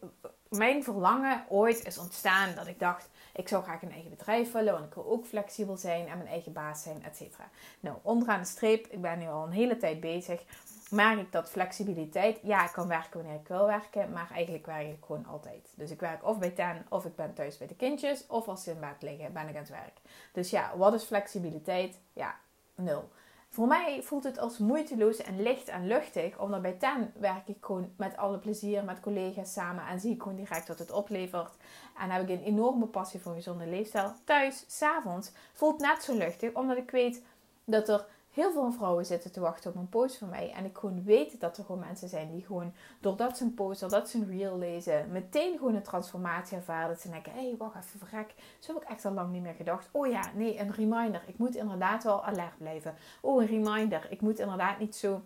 mijn 0.49 0.83
verlangen 0.83 1.45
ooit 1.49 1.85
is 1.85 1.97
ontstaan 1.97 2.55
dat 2.55 2.67
ik 2.67 2.79
dacht, 2.79 3.09
ik 3.33 3.47
zou 3.47 3.63
graag 3.63 3.81
een 3.81 3.91
eigen 3.91 4.09
bedrijf 4.09 4.51
willen, 4.51 4.73
want 4.73 4.85
ik 4.85 4.93
wil 4.93 5.05
ook 5.05 5.25
flexibel 5.25 5.77
zijn 5.77 6.07
en 6.07 6.17
mijn 6.17 6.29
eigen 6.29 6.53
baas 6.53 6.83
zijn, 6.83 7.03
et 7.03 7.15
cetera. 7.15 7.49
Nou, 7.79 7.97
onderaan 8.01 8.39
de 8.39 8.45
streep, 8.45 8.87
ik 8.87 9.01
ben 9.01 9.19
nu 9.19 9.27
al 9.27 9.45
een 9.45 9.51
hele 9.51 9.77
tijd 9.77 9.99
bezig, 9.99 10.43
merk 10.89 11.19
ik 11.19 11.31
dat 11.31 11.49
flexibiliteit, 11.49 12.39
ja, 12.43 12.65
ik 12.65 12.71
kan 12.71 12.87
werken 12.87 13.19
wanneer 13.21 13.39
ik 13.39 13.47
wil 13.47 13.65
werken, 13.65 14.11
maar 14.11 14.29
eigenlijk 14.33 14.65
werk 14.65 14.87
ik 14.87 15.05
gewoon 15.05 15.25
altijd. 15.25 15.69
Dus 15.75 15.91
ik 15.91 15.99
werk 15.99 16.27
of 16.27 16.39
bij 16.39 16.51
ten, 16.51 16.85
of 16.89 17.05
ik 17.05 17.15
ben 17.15 17.33
thuis 17.33 17.57
bij 17.57 17.67
de 17.67 17.75
kindjes, 17.75 18.27
of 18.27 18.47
als 18.47 18.63
ze 18.63 18.71
in 18.71 18.79
bed 18.79 19.01
liggen, 19.01 19.33
ben 19.33 19.47
ik 19.47 19.55
aan 19.55 19.61
het 19.61 19.69
werk. 19.69 19.99
Dus 20.31 20.49
ja, 20.49 20.77
wat 20.77 20.93
is 20.93 21.03
flexibiliteit? 21.03 21.99
Ja, 22.13 22.35
nul. 22.75 23.09
Voor 23.53 23.67
mij 23.67 24.03
voelt 24.03 24.23
het 24.23 24.37
als 24.37 24.57
moeiteloos 24.57 25.17
en 25.17 25.41
licht 25.41 25.67
en 25.67 25.87
luchtig. 25.87 26.39
Omdat 26.39 26.61
bij 26.61 26.73
TEN 26.73 27.13
werk 27.19 27.47
ik 27.47 27.57
gewoon 27.61 27.93
met 27.97 28.17
alle 28.17 28.37
plezier 28.37 28.83
met 28.83 28.99
collega's 28.99 29.53
samen. 29.53 29.87
En 29.87 29.99
zie 29.99 30.13
ik 30.13 30.21
gewoon 30.21 30.37
direct 30.37 30.67
wat 30.67 30.79
het 30.79 30.91
oplevert. 30.91 31.55
En 31.97 32.09
heb 32.09 32.21
ik 32.21 32.29
een 32.29 32.43
enorme 32.43 32.85
passie 32.85 33.19
voor 33.19 33.31
een 33.31 33.37
gezonde 33.37 33.67
leefstijl. 33.67 34.13
Thuis, 34.23 34.65
s'avonds, 34.67 35.31
voelt 35.53 35.79
net 35.79 36.03
zo 36.03 36.17
luchtig. 36.17 36.53
Omdat 36.53 36.77
ik 36.77 36.91
weet 36.91 37.23
dat 37.65 37.89
er 37.89 38.05
heel 38.33 38.51
veel 38.51 38.71
vrouwen 38.71 39.05
zitten 39.05 39.31
te 39.31 39.39
wachten 39.39 39.71
op 39.71 39.77
een 39.77 39.89
post 39.89 40.17
van 40.17 40.29
mij. 40.29 40.51
En 40.51 40.65
ik 40.65 40.77
gewoon 40.77 41.03
weet 41.03 41.39
dat 41.39 41.57
er 41.57 41.63
gewoon 41.63 41.81
mensen 41.81 42.09
zijn 42.09 42.31
die 42.31 42.45
gewoon, 42.45 42.73
doordat 42.99 43.37
ze 43.37 43.43
een 43.43 43.53
post, 43.53 43.79
doordat 43.79 44.09
ze 44.09 44.17
een 44.17 44.29
reel 44.29 44.57
lezen, 44.57 45.11
meteen 45.11 45.57
gewoon 45.57 45.75
een 45.75 45.83
transformatie 45.83 46.57
ervaren. 46.57 46.89
Dat 46.89 47.01
ze 47.01 47.09
denken, 47.09 47.33
hé, 47.33 47.47
hey, 47.47 47.55
wacht 47.57 47.75
even, 47.75 47.99
verrek. 47.99 48.33
Zo 48.59 48.73
heb 48.73 48.83
ik 48.83 48.89
echt 48.89 49.05
al 49.05 49.11
lang 49.11 49.31
niet 49.31 49.41
meer 49.41 49.53
gedacht. 49.53 49.89
Oh 49.91 50.07
ja, 50.07 50.31
nee, 50.35 50.59
een 50.59 50.71
reminder. 50.71 51.23
Ik 51.25 51.37
moet 51.37 51.55
inderdaad 51.55 52.03
wel 52.03 52.23
alert 52.25 52.57
blijven. 52.57 52.95
Oh, 53.21 53.41
een 53.41 53.47
reminder. 53.47 54.07
Ik 54.09 54.21
moet 54.21 54.39
inderdaad 54.39 54.79
niet 54.79 54.95
zo 54.95 55.21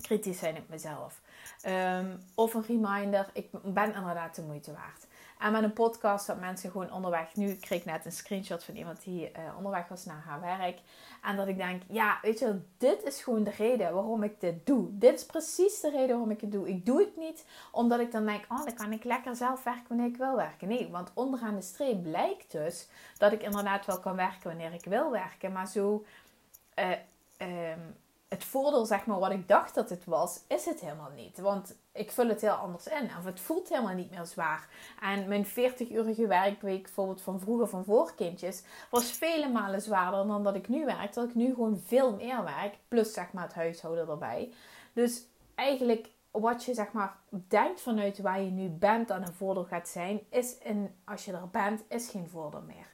kritisch 0.00 0.38
zijn 0.38 0.56
op 0.56 0.68
mezelf. 0.68 1.20
Um, 1.66 2.22
of 2.34 2.54
een 2.54 2.64
reminder, 2.66 3.30
ik 3.32 3.48
ben 3.62 3.94
inderdaad 3.94 4.34
de 4.34 4.42
moeite 4.42 4.72
waard. 4.72 5.06
En 5.42 5.52
met 5.52 5.62
een 5.62 5.72
podcast 5.72 6.26
dat 6.26 6.40
mensen 6.40 6.70
gewoon 6.70 6.92
onderweg. 6.92 7.34
Nu 7.34 7.54
kreeg 7.54 7.78
ik 7.80 7.84
net 7.84 8.04
een 8.04 8.12
screenshot 8.12 8.64
van 8.64 8.76
iemand 8.76 9.04
die 9.04 9.30
uh, 9.30 9.56
onderweg 9.56 9.88
was 9.88 10.04
naar 10.04 10.22
haar 10.26 10.40
werk. 10.40 10.80
En 11.22 11.36
dat 11.36 11.48
ik 11.48 11.56
denk, 11.56 11.82
ja, 11.88 12.18
weet 12.22 12.38
je, 12.38 12.60
dit 12.78 13.02
is 13.02 13.22
gewoon 13.22 13.44
de 13.44 13.50
reden 13.50 13.94
waarom 13.94 14.22
ik 14.22 14.40
dit 14.40 14.66
doe. 14.66 14.88
Dit 14.90 15.14
is 15.14 15.26
precies 15.26 15.80
de 15.80 15.90
reden 15.90 16.08
waarom 16.08 16.30
ik 16.30 16.40
het 16.40 16.52
doe. 16.52 16.68
Ik 16.68 16.86
doe 16.86 17.00
het 17.00 17.16
niet 17.16 17.46
omdat 17.70 18.00
ik 18.00 18.12
dan 18.12 18.26
denk, 18.26 18.44
oh, 18.48 18.64
dan 18.64 18.74
kan 18.74 18.92
ik 18.92 19.04
lekker 19.04 19.36
zelf 19.36 19.62
werken 19.62 19.88
wanneer 19.88 20.06
ik 20.06 20.16
wil 20.16 20.36
werken. 20.36 20.68
Nee, 20.68 20.88
want 20.90 21.10
onderaan 21.14 21.54
de 21.54 21.62
streep 21.62 22.02
blijkt 22.02 22.52
dus 22.52 22.88
dat 23.18 23.32
ik 23.32 23.42
inderdaad 23.42 23.86
wel 23.86 24.00
kan 24.00 24.16
werken 24.16 24.48
wanneer 24.48 24.72
ik 24.72 24.84
wil 24.84 25.10
werken. 25.10 25.52
Maar 25.52 25.68
zo. 25.68 26.04
Uh, 26.78 26.90
het 28.32 28.44
voordeel, 28.44 28.86
zeg 28.86 29.06
maar, 29.06 29.18
wat 29.18 29.30
ik 29.30 29.48
dacht 29.48 29.74
dat 29.74 29.90
het 29.90 30.04
was, 30.04 30.40
is 30.48 30.64
het 30.64 30.80
helemaal 30.80 31.10
niet. 31.16 31.38
Want 31.38 31.76
ik 31.92 32.10
vul 32.10 32.28
het 32.28 32.40
heel 32.40 32.50
anders 32.50 32.86
in. 32.86 33.10
Of 33.18 33.24
het 33.24 33.40
voelt 33.40 33.68
helemaal 33.68 33.94
niet 33.94 34.10
meer 34.10 34.26
zwaar. 34.26 34.68
En 35.00 35.28
mijn 35.28 35.46
40-urige 35.46 36.26
werkweek, 36.26 36.82
bijvoorbeeld 36.82 37.22
van 37.22 37.40
vroeger, 37.40 37.68
van 37.68 37.84
voorkindjes, 37.84 38.62
was 38.90 39.10
vele 39.10 39.48
malen 39.48 39.82
zwaarder 39.82 40.26
dan 40.26 40.44
dat 40.44 40.54
ik 40.54 40.68
nu 40.68 40.84
werk. 40.84 41.12
Terwijl 41.12 41.28
ik 41.28 41.34
nu 41.34 41.54
gewoon 41.54 41.80
veel 41.86 42.16
meer 42.16 42.44
werk. 42.44 42.78
Plus, 42.88 43.12
zeg 43.12 43.32
maar, 43.32 43.44
het 43.44 43.54
huishouden 43.54 44.08
erbij. 44.08 44.52
Dus 44.92 45.26
eigenlijk, 45.54 46.08
wat 46.30 46.64
je, 46.64 46.74
zeg 46.74 46.92
maar, 46.92 47.16
denkt 47.48 47.80
vanuit 47.80 48.18
waar 48.18 48.40
je 48.40 48.50
nu 48.50 48.68
bent 48.68 49.08
dat 49.08 49.20
een 49.26 49.34
voordeel 49.34 49.64
gaat 49.64 49.88
zijn, 49.88 50.20
is, 50.30 50.58
in, 50.58 50.94
als 51.04 51.24
je 51.24 51.32
er 51.32 51.48
bent, 51.50 51.82
is 51.88 52.08
geen 52.08 52.28
voordeel 52.28 52.62
meer. 52.66 52.91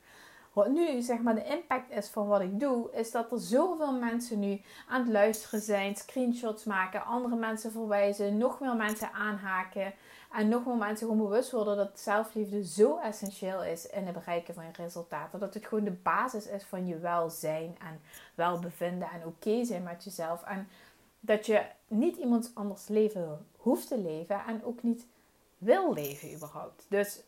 Wat 0.52 0.69
nu 0.69 1.00
zeg 1.00 1.19
maar 1.19 1.35
de 1.35 1.45
impact 1.45 1.90
is 1.90 2.09
van 2.09 2.26
wat 2.26 2.40
ik 2.40 2.61
doe, 2.61 2.90
is 2.93 3.11
dat 3.11 3.33
er 3.33 3.40
zoveel 3.40 3.93
mensen 3.93 4.38
nu 4.38 4.61
aan 4.88 5.00
het 5.00 5.11
luisteren 5.11 5.61
zijn, 5.61 5.97
screenshots 5.97 6.64
maken, 6.64 7.05
andere 7.05 7.37
mensen 7.37 7.73
verwijzen, 7.73 8.38
nog 8.38 8.61
meer 8.61 8.76
mensen 8.76 9.12
aanhaken. 9.12 9.95
En 10.33 10.49
nog 10.49 10.67
meer 10.67 10.76
mensen 10.76 11.07
gewoon 11.07 11.28
bewust 11.28 11.50
worden 11.50 11.76
dat 11.76 12.00
zelfliefde 12.00 12.64
zo 12.64 12.99
essentieel 12.99 13.64
is 13.64 13.87
in 13.87 14.05
het 14.05 14.14
bereiken 14.14 14.55
van 14.55 14.64
je 14.64 14.83
resultaten. 14.83 15.38
Dat 15.38 15.55
het 15.55 15.67
gewoon 15.67 15.85
de 15.85 15.90
basis 15.90 16.47
is 16.47 16.64
van 16.64 16.87
je 16.87 16.99
welzijn 16.99 17.76
en 17.78 18.00
welbevinden 18.35 19.11
en 19.11 19.26
oké 19.26 19.64
zijn 19.64 19.83
met 19.83 20.05
jezelf. 20.05 20.43
En 20.43 20.69
dat 21.21 21.47
je 21.47 21.62
niet 21.88 22.17
iemands 22.17 22.50
anders 22.55 22.88
leven 22.88 23.47
hoeft 23.57 23.88
te 23.88 23.99
leven 23.99 24.40
en 24.47 24.64
ook 24.64 24.83
niet 24.83 25.07
wil 25.59 25.93
leven 25.93 26.35
überhaupt. 26.35 26.87
Dus 26.88 27.23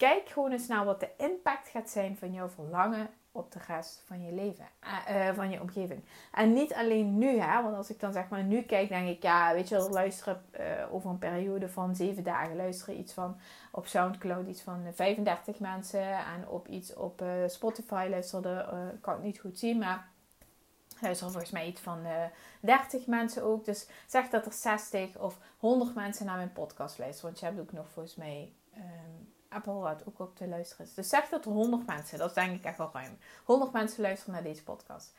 Kijk 0.00 0.28
gewoon 0.28 0.52
eens 0.52 0.66
naar 0.66 0.84
wat 0.84 1.00
de 1.00 1.08
impact 1.16 1.68
gaat 1.68 1.90
zijn 1.90 2.16
van 2.16 2.32
jouw 2.32 2.48
verlangen 2.48 3.08
op 3.32 3.52
de 3.52 3.58
rest 3.66 4.02
van 4.06 4.22
je 4.22 4.32
leven, 4.32 4.68
uh, 5.10 5.34
van 5.34 5.50
je 5.50 5.60
omgeving. 5.60 6.04
En 6.32 6.52
niet 6.52 6.74
alleen 6.74 7.18
nu, 7.18 7.38
hè, 7.38 7.62
want 7.62 7.76
als 7.76 7.90
ik 7.90 8.00
dan 8.00 8.12
zeg 8.12 8.28
maar 8.28 8.42
nu 8.42 8.62
kijk, 8.62 8.88
denk 8.88 9.08
ik, 9.08 9.22
ja, 9.22 9.52
weet 9.52 9.68
je, 9.68 9.88
luisteren 9.90 10.42
uh, 10.60 10.94
over 10.94 11.10
een 11.10 11.18
periode 11.18 11.68
van 11.68 11.96
zeven 11.96 12.22
dagen, 12.22 12.56
luisteren 12.56 12.98
iets 12.98 13.12
van 13.12 13.36
op 13.72 13.86
Soundcloud 13.86 14.48
iets 14.48 14.60
van 14.60 14.86
35 14.94 15.58
mensen 15.58 16.12
en 16.12 16.48
op 16.48 16.68
iets 16.68 16.94
op 16.94 17.24
Spotify 17.46 18.06
luisterde, 18.10 18.66
kan 19.00 19.16
ik 19.16 19.22
niet 19.22 19.40
goed 19.40 19.58
zien, 19.58 19.78
maar 19.78 20.08
luisteren 21.00 21.32
volgens 21.32 21.52
mij 21.52 21.66
iets 21.66 21.80
van 21.80 21.98
30 22.60 23.06
mensen 23.06 23.42
ook. 23.42 23.64
Dus 23.64 23.88
zeg 24.06 24.28
dat 24.28 24.46
er 24.46 24.52
60 24.52 25.18
of 25.18 25.38
100 25.58 25.94
mensen 25.94 26.26
naar 26.26 26.36
mijn 26.36 26.52
podcast 26.52 26.98
luisteren, 26.98 27.30
want 27.30 27.40
je 27.40 27.46
hebt 27.46 27.60
ook 27.60 27.72
nog 27.72 27.88
volgens 27.90 28.16
mij. 28.16 28.52
Um, 28.76 29.29
Apple 29.50 29.72
wat 29.72 30.02
ook 30.06 30.18
op 30.18 30.36
te 30.36 30.48
luisteren 30.48 30.86
is. 30.86 30.94
Dus 30.94 31.08
zeg 31.08 31.28
dat 31.28 31.44
er 31.44 31.50
100 31.50 31.86
mensen, 31.86 32.18
dat 32.18 32.28
is 32.28 32.34
denk 32.34 32.56
ik 32.56 32.64
echt 32.64 32.78
wel 32.78 32.90
ruim. 32.92 33.18
100 33.44 33.72
mensen 33.72 34.02
luisteren 34.02 34.34
naar 34.34 34.42
deze 34.42 34.62
podcast. 34.62 35.12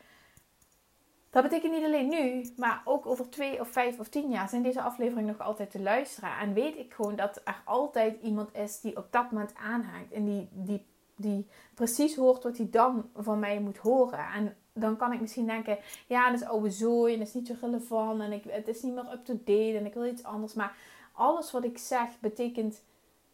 Dat 1.32 1.44
betekent 1.44 1.74
niet 1.74 1.84
alleen 1.84 2.10
nu, 2.10 2.54
maar 2.58 2.82
ook 2.86 3.06
over 3.06 3.30
twee 3.30 3.60
of 3.60 3.68
vijf 3.68 4.00
of 4.00 4.08
tien 4.08 4.30
jaar 4.30 4.50
zijn 4.50 4.64
deze 4.64 4.82
afleveringen 4.82 5.36
nog 5.38 5.48
altijd 5.48 5.72
te 5.72 5.82
luisteren. 5.82 6.38
En 6.38 6.54
weet 6.54 6.78
ik 6.78 6.94
gewoon 6.94 7.16
dat 7.16 7.42
er 7.44 7.62
altijd 7.66 8.22
iemand 8.22 8.56
is 8.56 8.80
die 8.80 8.98
op 8.98 9.08
dat 9.10 9.32
moment 9.32 9.56
aanhaakt. 9.56 10.12
En 10.12 10.26
die, 10.26 10.50
die, 10.52 10.86
die 11.16 11.48
precies 11.74 12.16
hoort 12.16 12.44
wat 12.44 12.58
hij 12.58 12.68
dan 12.72 13.10
van 13.16 13.40
mij 13.40 13.60
moet 13.60 13.78
horen. 13.78 14.28
En 14.36 14.56
dan 14.74 14.98
kan 14.98 15.14
ik 15.14 15.22
misschien 15.22 15.46
denken, 15.46 15.78
ja, 16.08 16.32
dat 16.32 16.42
is 16.42 16.48
oude 16.48 16.70
zooi 16.70 17.14
en 17.14 17.20
dat 17.20 17.28
is 17.28 17.34
niet 17.34 17.48
zo 17.48 17.56
relevant. 17.62 18.22
En 18.22 18.32
ik, 18.32 18.44
het 18.48 18.68
is 18.68 18.82
niet 18.82 18.94
meer 18.94 19.12
up-to-date 19.12 19.78
en 19.78 19.86
ik 19.86 19.94
wil 19.94 20.06
iets 20.06 20.24
anders. 20.24 20.54
Maar 20.54 20.76
alles 21.12 21.52
wat 21.52 21.64
ik 21.64 21.78
zeg 21.78 22.20
betekent 22.20 22.82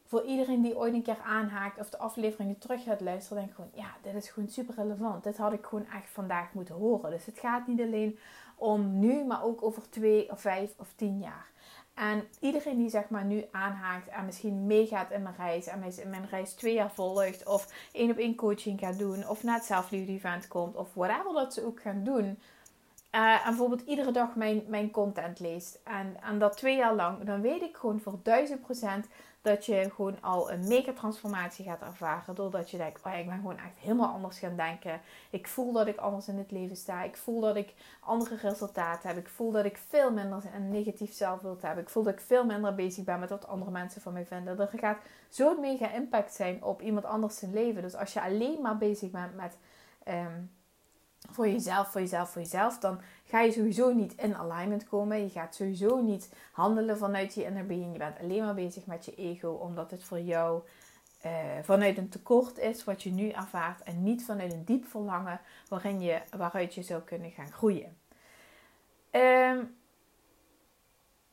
voor 0.07 0.23
iedereen 0.23 0.61
die 0.61 0.77
ooit 0.77 0.93
een 0.93 1.01
keer 1.01 1.21
aanhaakt 1.23 1.79
of 1.79 1.89
de 1.89 1.97
afleveringen 1.97 2.57
terug 2.57 2.83
gaat 2.83 3.01
luisteren, 3.01 3.37
denk 3.37 3.49
ik 3.49 3.55
gewoon, 3.55 3.85
ja, 3.85 3.95
dit 4.01 4.23
is 4.23 4.29
gewoon 4.29 4.49
super 4.49 4.75
relevant. 4.75 5.23
Dit 5.23 5.37
had 5.37 5.53
ik 5.53 5.65
gewoon 5.65 5.85
echt 5.85 6.09
vandaag 6.09 6.53
moeten 6.53 6.75
horen. 6.75 7.11
Dus 7.11 7.25
het 7.25 7.39
gaat 7.39 7.67
niet 7.67 7.81
alleen 7.81 8.19
om 8.55 8.99
nu, 8.99 9.23
maar 9.25 9.43
ook 9.43 9.63
over 9.63 9.89
twee 9.89 10.31
of 10.31 10.41
vijf 10.41 10.73
of 10.77 10.93
tien 10.95 11.19
jaar. 11.19 11.51
En 11.93 12.23
iedereen 12.39 12.77
die 12.77 12.89
zeg 12.89 13.09
maar 13.09 13.25
nu 13.25 13.45
aanhaakt 13.51 14.07
en 14.07 14.25
misschien 14.25 14.67
meegaat 14.67 15.11
in 15.11 15.21
mijn 15.21 15.35
reis 15.37 15.67
en 15.67 15.79
mijn 16.09 16.27
reis 16.29 16.53
twee 16.53 16.73
jaar 16.73 16.91
volgt 16.91 17.45
of 17.45 17.67
één 17.91 18.11
op 18.11 18.17
één 18.17 18.35
coaching 18.35 18.79
gaat 18.79 18.97
doen 18.97 19.27
of 19.27 19.43
naar 19.43 19.55
het 19.55 19.65
zelfliefde 19.65 20.11
event 20.11 20.47
komt 20.47 20.75
of 20.75 20.93
whatever 20.93 21.33
dat 21.33 21.53
ze 21.53 21.65
ook 21.65 21.81
gaan 21.81 22.03
doen. 22.03 22.39
Uh, 23.15 23.33
en 23.33 23.41
bijvoorbeeld 23.43 23.81
iedere 23.81 24.11
dag 24.11 24.35
mijn, 24.35 24.63
mijn 24.67 24.91
content 24.91 25.39
leest 25.39 25.79
en, 25.83 26.17
en 26.21 26.39
dat 26.39 26.57
twee 26.57 26.75
jaar 26.75 26.95
lang, 26.95 27.23
dan 27.23 27.41
weet 27.41 27.61
ik 27.61 27.77
gewoon 27.77 27.99
voor 27.99 28.19
duizend 28.23 28.61
procent 28.61 29.07
dat 29.41 29.65
je 29.65 29.91
gewoon 29.95 30.21
al 30.21 30.51
een 30.51 30.67
mega 30.67 30.93
transformatie 30.93 31.65
gaat 31.65 31.81
ervaren. 31.81 32.35
Doordat 32.35 32.71
je 32.71 32.77
denkt, 32.77 33.05
oh 33.05 33.17
ik 33.17 33.25
ben 33.25 33.35
gewoon 33.35 33.57
echt 33.57 33.77
helemaal 33.77 34.13
anders 34.13 34.39
gaan 34.39 34.55
denken. 34.55 35.01
Ik 35.29 35.47
voel 35.47 35.73
dat 35.73 35.87
ik 35.87 35.97
anders 35.97 36.27
in 36.27 36.37
het 36.37 36.51
leven 36.51 36.75
sta. 36.75 37.03
Ik 37.03 37.17
voel 37.17 37.41
dat 37.41 37.55
ik 37.55 37.73
andere 37.99 38.35
resultaten 38.35 39.09
heb. 39.09 39.17
Ik 39.17 39.27
voel 39.27 39.51
dat 39.51 39.65
ik 39.65 39.77
veel 39.77 40.11
minder 40.11 40.43
een 40.55 40.69
negatief 40.69 41.13
zelfbeeld 41.13 41.61
heb. 41.61 41.77
Ik 41.77 41.89
voel 41.89 42.03
dat 42.03 42.13
ik 42.13 42.19
veel 42.19 42.45
minder 42.45 42.75
bezig 42.75 43.03
ben 43.03 43.19
met 43.19 43.29
wat 43.29 43.47
andere 43.47 43.71
mensen 43.71 44.01
van 44.01 44.13
mij 44.13 44.25
vinden. 44.25 44.59
Er 44.59 44.79
gaat 44.79 44.97
zo'n 45.29 45.59
mega 45.59 45.91
impact 45.91 46.33
zijn 46.33 46.63
op 46.63 46.81
iemand 46.81 47.05
anders 47.05 47.37
zijn 47.37 47.53
leven. 47.53 47.81
Dus 47.81 47.95
als 47.95 48.13
je 48.13 48.21
alleen 48.21 48.61
maar 48.61 48.77
bezig 48.77 49.11
bent 49.11 49.35
met... 49.35 49.57
Ehm, 50.03 50.41
voor 51.31 51.47
jezelf, 51.47 51.91
voor 51.91 52.01
jezelf, 52.01 52.29
voor 52.29 52.41
jezelf, 52.41 52.79
dan 52.79 53.01
ga 53.25 53.41
je 53.41 53.51
sowieso 53.51 53.93
niet 53.93 54.15
in 54.15 54.35
alignment 54.35 54.83
komen. 54.83 55.21
Je 55.21 55.29
gaat 55.29 55.55
sowieso 55.55 56.01
niet 56.01 56.33
handelen 56.51 56.97
vanuit 56.97 57.33
je 57.33 57.43
inner 57.43 57.65
being. 57.65 57.91
Je 57.91 57.97
bent 57.97 58.19
alleen 58.19 58.43
maar 58.43 58.53
bezig 58.53 58.85
met 58.85 59.05
je 59.05 59.15
ego, 59.15 59.49
omdat 59.49 59.91
het 59.91 60.03
voor 60.03 60.19
jou 60.19 60.61
uh, 61.25 61.31
vanuit 61.61 61.97
een 61.97 62.09
tekort 62.09 62.57
is 62.57 62.83
wat 62.83 63.03
je 63.03 63.09
nu 63.09 63.29
ervaart 63.29 63.83
en 63.83 64.03
niet 64.03 64.25
vanuit 64.25 64.53
een 64.53 64.65
diep 64.65 64.85
verlangen 64.85 65.41
waarin 65.67 66.01
je, 66.01 66.21
waaruit 66.37 66.73
je 66.73 66.83
zou 66.83 67.01
kunnen 67.01 67.31
gaan 67.31 67.51
groeien. 67.51 67.97
Um, 69.11 69.75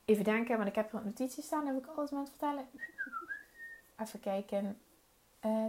even 0.04 0.24
denken, 0.24 0.56
want 0.56 0.68
ik 0.68 0.74
heb 0.74 0.90
wat 0.90 1.04
notities 1.04 1.44
staan. 1.44 1.66
Heb 1.66 1.76
ik 1.76 1.86
alles 1.86 2.10
met 2.10 2.28
vertellen? 2.28 2.66
Even 3.96 4.20
kijken. 4.20 4.78
Uh, 5.44 5.66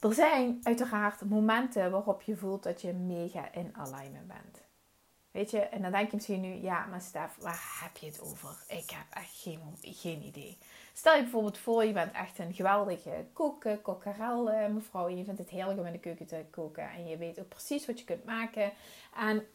er 0.00 0.14
zijn 0.14 0.58
uiteraard 0.62 1.24
momenten 1.24 1.90
waarop 1.90 2.22
je 2.22 2.36
voelt 2.36 2.62
dat 2.62 2.80
je 2.80 2.92
mega 2.92 3.52
in 3.52 3.76
alignment 3.76 4.26
bent. 4.26 4.68
Weet 5.30 5.50
je, 5.50 5.58
en 5.58 5.82
dan 5.82 5.92
denk 5.92 6.10
je 6.10 6.16
misschien 6.16 6.40
nu, 6.40 6.54
ja, 6.54 6.86
maar 6.86 7.00
Stef, 7.00 7.36
waar 7.40 7.80
heb 7.82 7.96
je 7.96 8.06
het 8.06 8.20
over? 8.20 8.56
Ik 8.68 8.90
heb 8.90 9.06
echt 9.10 9.40
geen, 9.40 9.60
geen 9.80 10.22
idee. 10.22 10.58
Stel 10.92 11.14
je 11.14 11.22
bijvoorbeeld 11.22 11.58
voor, 11.58 11.84
je 11.84 11.92
bent 11.92 12.12
echt 12.12 12.38
een 12.38 12.54
geweldige 12.54 13.24
koken, 13.32 13.82
kokkerel 13.82 14.50
eh, 14.50 14.68
mevrouw. 14.68 15.08
En 15.08 15.16
je 15.16 15.24
vindt 15.24 15.38
het 15.38 15.50
heerlijk 15.50 15.78
om 15.78 15.86
in 15.86 15.92
de 15.92 15.98
keuken 15.98 16.26
te 16.26 16.44
koken. 16.50 16.90
En 16.90 17.08
je 17.08 17.16
weet 17.16 17.40
ook 17.40 17.48
precies 17.48 17.86
wat 17.86 17.98
je 17.98 18.04
kunt 18.04 18.24
maken. 18.24 18.72
En 19.16 19.46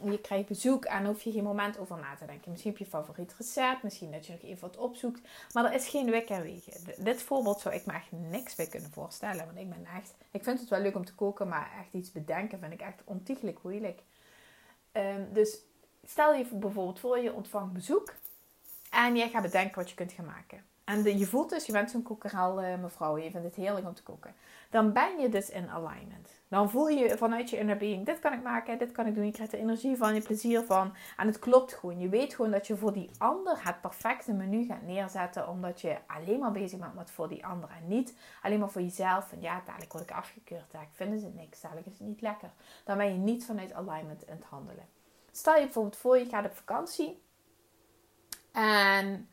um, 0.00 0.10
je 0.10 0.20
krijgt 0.20 0.48
bezoek 0.48 0.84
en 0.84 1.04
hoef 1.04 1.22
je 1.22 1.32
geen 1.32 1.42
moment 1.42 1.78
over 1.78 1.98
na 1.98 2.14
te 2.14 2.26
denken. 2.26 2.50
Misschien 2.50 2.70
heb 2.70 2.80
je 2.80 2.86
favoriet 2.86 3.34
recept, 3.38 3.82
misschien 3.82 4.10
dat 4.10 4.26
je 4.26 4.32
nog 4.32 4.42
even 4.42 4.60
wat 4.60 4.76
opzoekt. 4.76 5.20
Maar 5.52 5.64
er 5.64 5.72
is 5.72 5.88
geen 5.88 6.10
weg 6.10 6.24
en 6.24 6.42
wegen. 6.42 7.04
Dit 7.04 7.22
voorbeeld 7.22 7.60
zou 7.60 7.74
ik 7.74 7.86
me 7.86 7.92
echt 7.92 8.12
niks 8.12 8.54
bij 8.54 8.66
kunnen 8.66 8.90
voorstellen. 8.90 9.46
Want 9.46 9.58
ik 9.58 9.68
ben 9.68 9.86
echt, 9.96 10.14
ik 10.30 10.44
vind 10.44 10.60
het 10.60 10.68
wel 10.68 10.80
leuk 10.80 10.96
om 10.96 11.04
te 11.04 11.14
koken, 11.14 11.48
maar 11.48 11.70
echt 11.80 11.92
iets 11.92 12.12
bedenken 12.12 12.58
vind 12.58 12.72
ik 12.72 12.80
echt 12.80 13.02
ontiegelijk 13.04 13.62
moeilijk. 13.62 14.02
Um, 14.92 15.32
dus 15.32 15.58
stel 16.04 16.34
je 16.34 16.46
bijvoorbeeld 16.52 17.00
voor, 17.00 17.18
je 17.18 17.32
ontvangt 17.32 17.72
bezoek. 17.72 18.14
En 18.90 19.16
jij 19.16 19.28
gaat 19.28 19.42
bedenken 19.42 19.74
wat 19.78 19.88
je 19.88 19.94
kunt 19.94 20.12
gaan 20.12 20.24
maken. 20.24 20.64
En 20.90 21.18
je 21.18 21.26
voelt 21.26 21.50
dus, 21.50 21.66
je 21.66 21.72
bent 21.72 21.90
zo'n 21.90 22.02
kokerel 22.02 22.62
uh, 22.62 22.78
mevrouw, 22.78 23.18
je 23.18 23.30
vindt 23.30 23.46
het 23.46 23.54
heerlijk 23.54 23.86
om 23.86 23.94
te 23.94 24.02
koken. 24.02 24.34
Dan 24.70 24.92
ben 24.92 25.20
je 25.20 25.28
dus 25.28 25.50
in 25.50 25.70
alignment. 25.70 26.40
Dan 26.48 26.70
voel 26.70 26.88
je 26.88 27.16
vanuit 27.16 27.50
je 27.50 27.58
inner 27.58 27.76
being, 27.76 28.06
dit 28.06 28.18
kan 28.18 28.32
ik 28.32 28.42
maken, 28.42 28.78
dit 28.78 28.92
kan 28.92 29.06
ik 29.06 29.14
doen. 29.14 29.24
Je 29.24 29.32
krijgt 29.32 29.52
er 29.52 29.58
energie 29.58 29.96
van, 29.96 30.14
je 30.14 30.20
plezier 30.20 30.62
van. 30.62 30.94
En 31.16 31.26
het 31.26 31.38
klopt 31.38 31.74
gewoon. 31.74 31.98
Je 31.98 32.08
weet 32.08 32.34
gewoon 32.34 32.50
dat 32.50 32.66
je 32.66 32.76
voor 32.76 32.92
die 32.92 33.10
ander 33.18 33.64
het 33.64 33.80
perfecte 33.80 34.32
menu 34.32 34.64
gaat 34.64 34.82
neerzetten. 34.82 35.48
Omdat 35.48 35.80
je 35.80 35.96
alleen 36.06 36.38
maar 36.38 36.52
bezig 36.52 36.78
bent 36.78 36.94
met 36.94 37.10
voor 37.10 37.28
die 37.28 37.46
ander. 37.46 37.68
En 37.68 37.88
niet 37.88 38.14
alleen 38.42 38.58
maar 38.58 38.70
voor 38.70 38.82
jezelf. 38.82 39.28
Van 39.28 39.40
ja, 39.40 39.62
dadelijk 39.64 39.92
word 39.92 40.04
ik 40.04 40.16
afgekeurd. 40.16 40.70
Dadelijk 40.70 40.96
vinden 40.96 41.18
ze 41.18 41.26
het 41.26 41.34
niks. 41.34 41.60
Dadelijk 41.60 41.86
is 41.86 41.98
het 41.98 42.08
niet 42.08 42.20
lekker. 42.20 42.50
Dan 42.84 42.96
ben 42.96 43.12
je 43.12 43.18
niet 43.18 43.44
vanuit 43.44 43.72
alignment 43.72 44.22
in 44.26 44.34
het 44.34 44.44
handelen. 44.44 44.88
Stel 45.32 45.54
je 45.54 45.64
bijvoorbeeld 45.64 45.96
voor, 45.96 46.18
je 46.18 46.24
gaat 46.24 46.44
op 46.44 46.56
vakantie. 46.56 47.22
En 48.52 49.28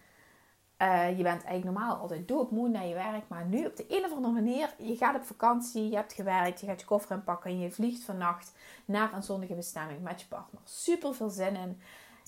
uh, 0.81 1.17
je 1.17 1.23
bent 1.23 1.43
eigenlijk 1.43 1.63
normaal 1.63 1.95
altijd 1.95 2.27
doodmoe 2.27 2.69
naar 2.69 2.85
je 2.85 2.93
werk. 2.93 3.23
Maar 3.27 3.45
nu 3.45 3.65
op 3.65 3.75
de 3.75 3.85
een 3.87 4.05
of 4.05 4.11
andere 4.11 4.33
manier, 4.33 4.69
je 4.77 4.95
gaat 4.95 5.15
op 5.15 5.23
vakantie, 5.23 5.89
je 5.89 5.95
hebt 5.95 6.13
gewerkt, 6.13 6.59
je 6.59 6.65
gaat 6.65 6.79
je 6.79 6.85
koffer 6.85 7.15
inpakken 7.15 7.51
en 7.51 7.59
je 7.59 7.71
vliegt 7.71 8.03
vannacht 8.03 8.53
naar 8.85 9.13
een 9.13 9.23
zonnige 9.23 9.53
bestemming 9.53 10.01
met 10.01 10.21
je 10.21 10.27
partner. 10.27 10.61
Super 10.63 11.15
veel 11.15 11.29
zin 11.29 11.55
in. 11.55 11.81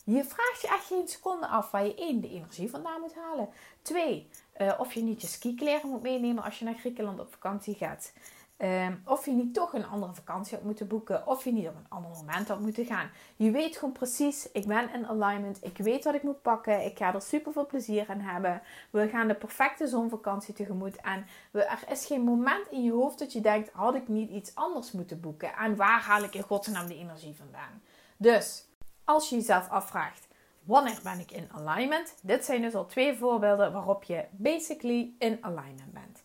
Je 0.03 0.23
vraagt 0.23 0.61
je 0.61 0.67
echt 0.67 0.85
geen 0.85 1.07
seconde 1.07 1.47
af 1.47 1.71
waar 1.71 1.85
je 1.85 1.95
één, 1.95 2.21
de 2.21 2.29
energie 2.29 2.69
vandaan 2.69 3.01
moet 3.01 3.15
halen. 3.15 3.49
Twee, 3.81 4.29
uh, 4.61 4.73
of 4.77 4.93
je 4.93 5.01
niet 5.01 5.21
je 5.21 5.27
skikleren 5.27 5.89
moet 5.89 6.01
meenemen 6.01 6.43
als 6.43 6.59
je 6.59 6.65
naar 6.65 6.73
Griekenland 6.73 7.19
op 7.19 7.31
vakantie 7.31 7.75
gaat. 7.75 8.13
Ehm, 8.59 8.95
of 9.05 9.25
je 9.25 9.31
niet 9.31 9.53
toch 9.53 9.73
een 9.73 9.85
andere 9.85 10.13
vakantie 10.13 10.55
had 10.55 10.65
moeten 10.65 10.87
boeken. 10.87 11.27
Of 11.27 11.43
je 11.43 11.51
niet 11.51 11.67
op 11.67 11.75
een 11.75 11.89
ander 11.89 12.11
moment 12.11 12.47
had 12.47 12.59
moeten 12.59 12.85
gaan. 12.85 13.09
Je 13.35 13.51
weet 13.51 13.77
gewoon 13.77 13.93
precies, 13.93 14.51
ik 14.51 14.65
ben 14.65 14.93
in 14.93 15.07
alignment. 15.07 15.65
Ik 15.65 15.77
weet 15.77 16.03
wat 16.03 16.13
ik 16.13 16.23
moet 16.23 16.41
pakken. 16.41 16.85
Ik 16.85 16.97
ga 16.97 17.13
er 17.13 17.21
super 17.21 17.51
veel 17.51 17.65
plezier 17.65 18.05
aan 18.09 18.19
hebben. 18.19 18.61
We 18.89 19.07
gaan 19.07 19.27
de 19.27 19.35
perfecte 19.35 19.87
zonvakantie 19.87 20.53
tegemoet. 20.53 20.95
En 20.95 21.25
we, 21.51 21.63
er 21.63 21.83
is 21.89 22.05
geen 22.05 22.21
moment 22.21 22.67
in 22.69 22.83
je 22.83 22.91
hoofd 22.91 23.19
dat 23.19 23.33
je 23.33 23.41
denkt, 23.41 23.69
had 23.73 23.95
ik 23.95 24.07
niet 24.07 24.29
iets 24.29 24.55
anders 24.55 24.91
moeten 24.91 25.19
boeken? 25.19 25.53
En 25.53 25.75
waar 25.75 26.01
haal 26.01 26.23
ik 26.23 26.35
in 26.35 26.43
godsnaam 26.43 26.87
de 26.87 26.97
energie 26.97 27.35
vandaan? 27.35 27.81
Dus, 28.17 28.65
als 29.03 29.29
je 29.29 29.35
jezelf 29.35 29.69
afvraagt, 29.69 30.27
wanneer 30.63 30.99
ben 31.03 31.19
ik 31.19 31.31
in 31.31 31.49
alignment? 31.51 32.15
Dit 32.21 32.45
zijn 32.45 32.61
dus 32.61 32.75
al 32.75 32.85
twee 32.85 33.17
voorbeelden 33.17 33.71
waarop 33.71 34.03
je 34.03 34.25
basically 34.31 35.13
in 35.19 35.37
alignment 35.41 35.93
bent. 35.93 36.23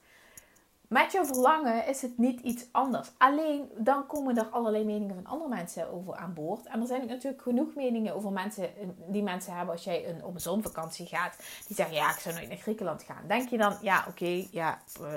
Met 0.95 1.13
jouw 1.13 1.25
verlangen 1.25 1.87
is 1.87 2.03
het 2.03 2.19
niet 2.19 2.41
iets 2.41 2.65
anders. 2.73 3.11
Alleen 3.19 3.71
dan 3.77 4.07
komen 4.07 4.39
er 4.39 4.47
allerlei 4.47 4.85
meningen 4.85 5.15
van 5.15 5.27
andere 5.27 5.49
mensen 5.49 5.93
over 5.93 6.17
aan 6.17 6.35
boord. 6.35 6.67
En 6.67 6.81
er 6.81 6.87
zijn 6.87 7.07
natuurlijk 7.07 7.43
genoeg 7.43 7.75
meningen 7.75 8.15
over 8.15 8.33
mensen 8.33 8.71
die 9.07 9.23
mensen 9.23 9.57
hebben 9.57 9.75
als 9.75 9.85
jij 9.85 10.09
een, 10.09 10.25
op 10.25 10.35
een 10.35 10.41
zonvakantie 10.41 11.07
gaat. 11.07 11.37
Die 11.67 11.77
zeggen 11.77 11.95
ja, 11.95 12.11
ik 12.11 12.19
zou 12.19 12.35
nooit 12.35 12.49
naar 12.49 12.57
Griekenland 12.57 13.03
gaan. 13.03 13.23
Denk 13.29 13.49
je 13.49 13.59
dan, 13.59 13.77
ja, 13.81 14.05
oké, 14.09 14.47
ja, 14.51 14.83
uh, 15.01 15.09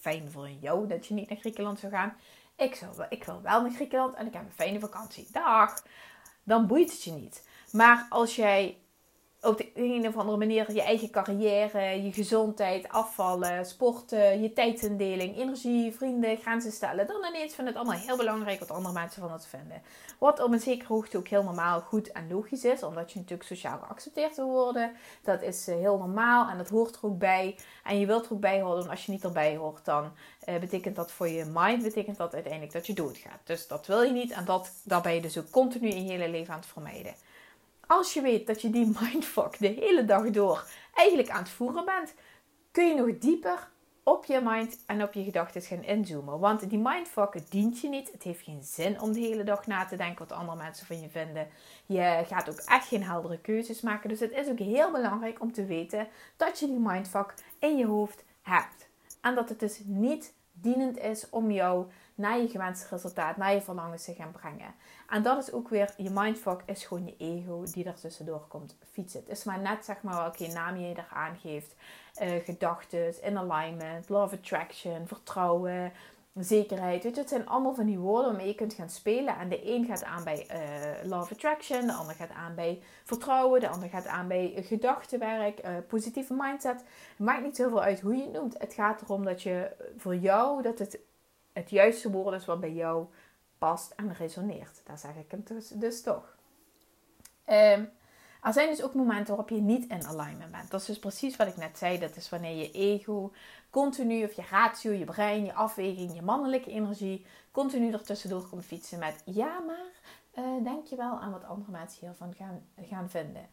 fijn 0.00 0.30
voor 0.30 0.50
jou 0.60 0.86
dat 0.86 1.06
je 1.06 1.14
niet 1.14 1.28
naar 1.28 1.38
Griekenland 1.38 1.78
zou 1.78 1.92
gaan. 1.92 2.14
Ik, 2.56 2.74
zou, 2.74 3.06
ik 3.08 3.24
wil 3.24 3.40
wel 3.42 3.62
naar 3.62 3.70
Griekenland 3.70 4.14
en 4.14 4.26
ik 4.26 4.32
heb 4.32 4.42
een 4.42 4.52
fijne 4.52 4.80
vakantie. 4.80 5.28
Dag. 5.32 5.82
Dan 6.42 6.66
boeit 6.66 6.90
het 6.92 7.02
je 7.02 7.12
niet. 7.12 7.48
Maar 7.70 8.06
als 8.08 8.36
jij 8.36 8.78
op 9.44 9.56
de 9.56 9.70
een 9.74 10.08
of 10.08 10.16
andere 10.16 10.36
manier 10.36 10.72
je 10.72 10.82
eigen 10.82 11.10
carrière, 11.10 12.02
je 12.02 12.12
gezondheid, 12.12 12.88
afvallen, 12.88 13.66
sporten, 13.66 14.42
je 14.42 14.52
tijdsindeling, 14.52 15.36
energie, 15.36 15.92
vrienden, 15.92 16.36
grenzen 16.36 16.72
stellen. 16.72 17.06
Dan 17.06 17.24
ineens 17.28 17.54
vind 17.54 17.68
het 17.68 17.76
allemaal 17.76 17.98
heel 17.98 18.16
belangrijk 18.16 18.58
wat 18.58 18.70
andere 18.70 18.94
mensen 18.94 19.22
van 19.22 19.32
het 19.32 19.46
vinden. 19.46 19.82
Wat 20.18 20.40
op 20.40 20.52
een 20.52 20.60
zekere 20.60 20.92
hoogte 20.92 21.16
ook 21.16 21.28
heel 21.28 21.42
normaal, 21.42 21.80
goed 21.80 22.12
en 22.12 22.28
logisch 22.30 22.64
is, 22.64 22.82
omdat 22.82 23.12
je 23.12 23.18
natuurlijk 23.18 23.48
sociaal 23.48 23.78
geaccepteerd 23.78 24.36
wil 24.36 24.50
worden. 24.50 24.92
Dat 25.22 25.42
is 25.42 25.68
eh, 25.68 25.76
heel 25.76 25.98
normaal 25.98 26.48
en 26.48 26.58
dat 26.58 26.68
hoort 26.68 26.96
er 26.96 27.04
ook 27.04 27.18
bij. 27.18 27.56
En 27.84 27.98
je 27.98 28.06
wilt 28.06 28.26
er 28.26 28.32
ook 28.32 28.40
bij 28.40 28.60
horen, 28.60 28.88
als 28.88 29.06
je 29.06 29.12
niet 29.12 29.24
erbij 29.24 29.56
hoort, 29.56 29.84
dan 29.84 30.12
uh, 30.48 30.58
betekent 30.58 30.96
dat 30.96 31.12
voor 31.12 31.28
je 31.28 31.44
mind, 31.44 31.82
betekent 31.82 32.16
dat 32.16 32.34
uiteindelijk 32.34 32.72
dat 32.72 32.86
je 32.86 32.92
doodgaat. 32.92 33.40
Dus 33.44 33.66
dat 33.66 33.86
wil 33.86 34.02
je 34.02 34.12
niet 34.12 34.32
en 34.32 34.44
dat, 34.44 34.70
daar 34.84 35.02
ben 35.02 35.14
je 35.14 35.20
dus 35.20 35.38
ook 35.38 35.50
continu 35.50 35.88
in 35.88 36.04
je 36.04 36.10
hele 36.10 36.28
leven 36.28 36.52
aan 36.52 36.60
het 36.60 36.68
vermijden 36.68 37.14
als 37.86 38.14
je 38.14 38.20
weet 38.20 38.46
dat 38.46 38.62
je 38.62 38.70
die 38.70 38.86
mindfuck 39.00 39.58
de 39.58 39.66
hele 39.66 40.04
dag 40.04 40.30
door 40.30 40.66
eigenlijk 40.94 41.30
aan 41.30 41.42
het 41.42 41.48
voeren 41.48 41.84
bent, 41.84 42.14
kun 42.70 42.88
je 42.88 42.94
nog 42.94 43.18
dieper 43.18 43.72
op 44.04 44.24
je 44.24 44.40
mind 44.42 44.78
en 44.86 45.02
op 45.02 45.12
je 45.12 45.24
gedachten 45.24 45.62
gaan 45.62 45.82
inzoomen. 45.82 46.38
Want 46.38 46.70
die 46.70 46.78
mindfuck 46.78 47.50
dient 47.50 47.80
je 47.80 47.88
niet. 47.88 48.12
Het 48.12 48.22
heeft 48.22 48.44
geen 48.44 48.62
zin 48.62 49.00
om 49.00 49.12
de 49.12 49.20
hele 49.20 49.44
dag 49.44 49.66
na 49.66 49.84
te 49.84 49.96
denken 49.96 50.28
wat 50.28 50.38
andere 50.38 50.58
mensen 50.58 50.86
van 50.86 51.00
je 51.00 51.08
vinden. 51.08 51.48
Je 51.86 52.24
gaat 52.26 52.50
ook 52.50 52.58
echt 52.58 52.88
geen 52.88 53.02
heldere 53.02 53.38
keuzes 53.40 53.80
maken. 53.80 54.08
Dus 54.08 54.20
het 54.20 54.32
is 54.32 54.48
ook 54.48 54.58
heel 54.58 54.90
belangrijk 54.90 55.40
om 55.40 55.52
te 55.52 55.64
weten 55.64 56.08
dat 56.36 56.58
je 56.58 56.66
die 56.66 56.78
mindfuck 56.78 57.34
in 57.58 57.76
je 57.76 57.86
hoofd 57.86 58.24
hebt. 58.42 58.88
En 59.20 59.34
dat 59.34 59.48
het 59.48 59.60
dus 59.60 59.80
niet 59.84 60.34
dienend 60.52 60.98
is 60.98 61.30
om 61.30 61.50
jou 61.50 61.86
naar 62.14 62.38
je 62.38 62.48
gewenste 62.48 62.86
resultaat, 62.90 63.36
naar 63.36 63.54
je 63.54 63.60
verlangens 63.62 64.04
te 64.04 64.14
gaan 64.14 64.32
brengen. 64.32 64.74
En 65.08 65.22
dat 65.22 65.42
is 65.42 65.52
ook 65.52 65.68
weer, 65.68 65.94
je 65.96 66.10
mindfuck 66.10 66.62
is 66.66 66.84
gewoon 66.84 67.06
je 67.06 67.16
ego 67.18 67.64
die 67.72 67.84
er 67.84 68.00
tussendoor 68.00 68.46
komt 68.48 68.76
fietsen. 68.92 69.20
Het 69.20 69.28
is 69.28 69.44
maar 69.44 69.58
net 69.58 69.84
zeg 69.84 70.02
maar 70.02 70.16
welke 70.16 70.46
naam 70.46 70.76
je 70.76 70.94
er 70.94 71.08
aangeeft. 71.12 71.74
Uh, 72.22 72.44
gedachten, 72.44 73.22
in 73.22 73.38
alignment, 73.38 74.10
of 74.10 74.32
attraction, 74.32 75.06
vertrouwen, 75.06 75.92
zekerheid. 76.34 77.02
Weet 77.02 77.14
je, 77.14 77.20
het 77.20 77.28
zijn 77.28 77.48
allemaal 77.48 77.74
van 77.74 77.86
die 77.86 77.98
woorden 77.98 78.30
waarmee 78.30 78.46
je 78.46 78.54
kunt 78.54 78.74
gaan 78.74 78.90
spelen. 78.90 79.38
En 79.38 79.48
de 79.48 79.74
een 79.74 79.84
gaat 79.84 80.04
aan 80.04 80.24
bij 80.24 80.46
uh, 80.50 81.08
law 81.08 81.20
attraction, 81.20 81.86
de 81.86 81.92
ander 81.92 82.14
gaat 82.14 82.30
aan 82.30 82.54
bij 82.54 82.82
vertrouwen, 83.04 83.60
de 83.60 83.68
ander 83.68 83.88
gaat 83.88 84.06
aan 84.06 84.28
bij 84.28 84.52
gedachtenwerk, 84.56 85.64
uh, 85.64 85.70
positieve 85.88 86.34
mindset. 86.34 86.84
Het 87.16 87.26
maakt 87.26 87.42
niet 87.42 87.56
zoveel 87.56 87.82
uit 87.82 88.00
hoe 88.00 88.16
je 88.16 88.22
het 88.22 88.32
noemt. 88.32 88.58
Het 88.58 88.74
gaat 88.74 89.02
erom 89.02 89.24
dat 89.24 89.42
je 89.42 89.76
voor 89.96 90.16
jou, 90.16 90.62
dat 90.62 90.78
het 90.78 90.98
het 91.54 91.70
juiste 91.70 92.10
woord 92.10 92.34
is 92.34 92.44
wat 92.44 92.60
bij 92.60 92.72
jou 92.72 93.06
past 93.58 93.92
en 93.96 94.14
resoneert. 94.14 94.80
Daar 94.84 94.98
zeg 94.98 95.14
ik 95.14 95.30
hem 95.30 95.42
dus, 95.44 95.68
dus 95.68 96.02
toch. 96.02 96.36
Um, 97.46 97.90
er 98.42 98.52
zijn 98.52 98.68
dus 98.68 98.82
ook 98.82 98.94
momenten 98.94 99.26
waarop 99.26 99.48
je 99.48 99.60
niet 99.60 99.90
in 99.90 100.06
alignment 100.06 100.50
bent. 100.50 100.70
Dat 100.70 100.80
is 100.80 100.86
dus 100.86 100.98
precies 100.98 101.36
wat 101.36 101.46
ik 101.46 101.56
net 101.56 101.78
zei. 101.78 101.98
Dat 101.98 102.16
is 102.16 102.28
wanneer 102.28 102.56
je 102.56 102.70
ego 102.70 103.32
continu, 103.70 104.24
of 104.24 104.32
je 104.32 104.42
ratio, 104.50 104.92
je 104.92 105.04
brein, 105.04 105.44
je 105.44 105.54
afweging, 105.54 106.14
je 106.14 106.22
mannelijke 106.22 106.70
energie, 106.70 107.26
continu 107.50 107.92
ertussendoor 107.92 108.48
komt 108.48 108.64
fietsen 108.64 108.98
met 108.98 109.22
ja, 109.24 109.58
maar 109.58 109.86
uh, 110.44 110.64
denk 110.64 110.86
je 110.86 110.96
wel 110.96 111.20
aan 111.20 111.32
wat 111.32 111.44
andere 111.44 111.70
mensen 111.70 112.06
hiervan 112.06 112.34
gaan, 112.34 112.66
gaan 112.82 113.10
vinden. 113.10 113.48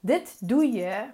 Dit 0.00 0.48
doe 0.48 0.66
je 0.66 1.10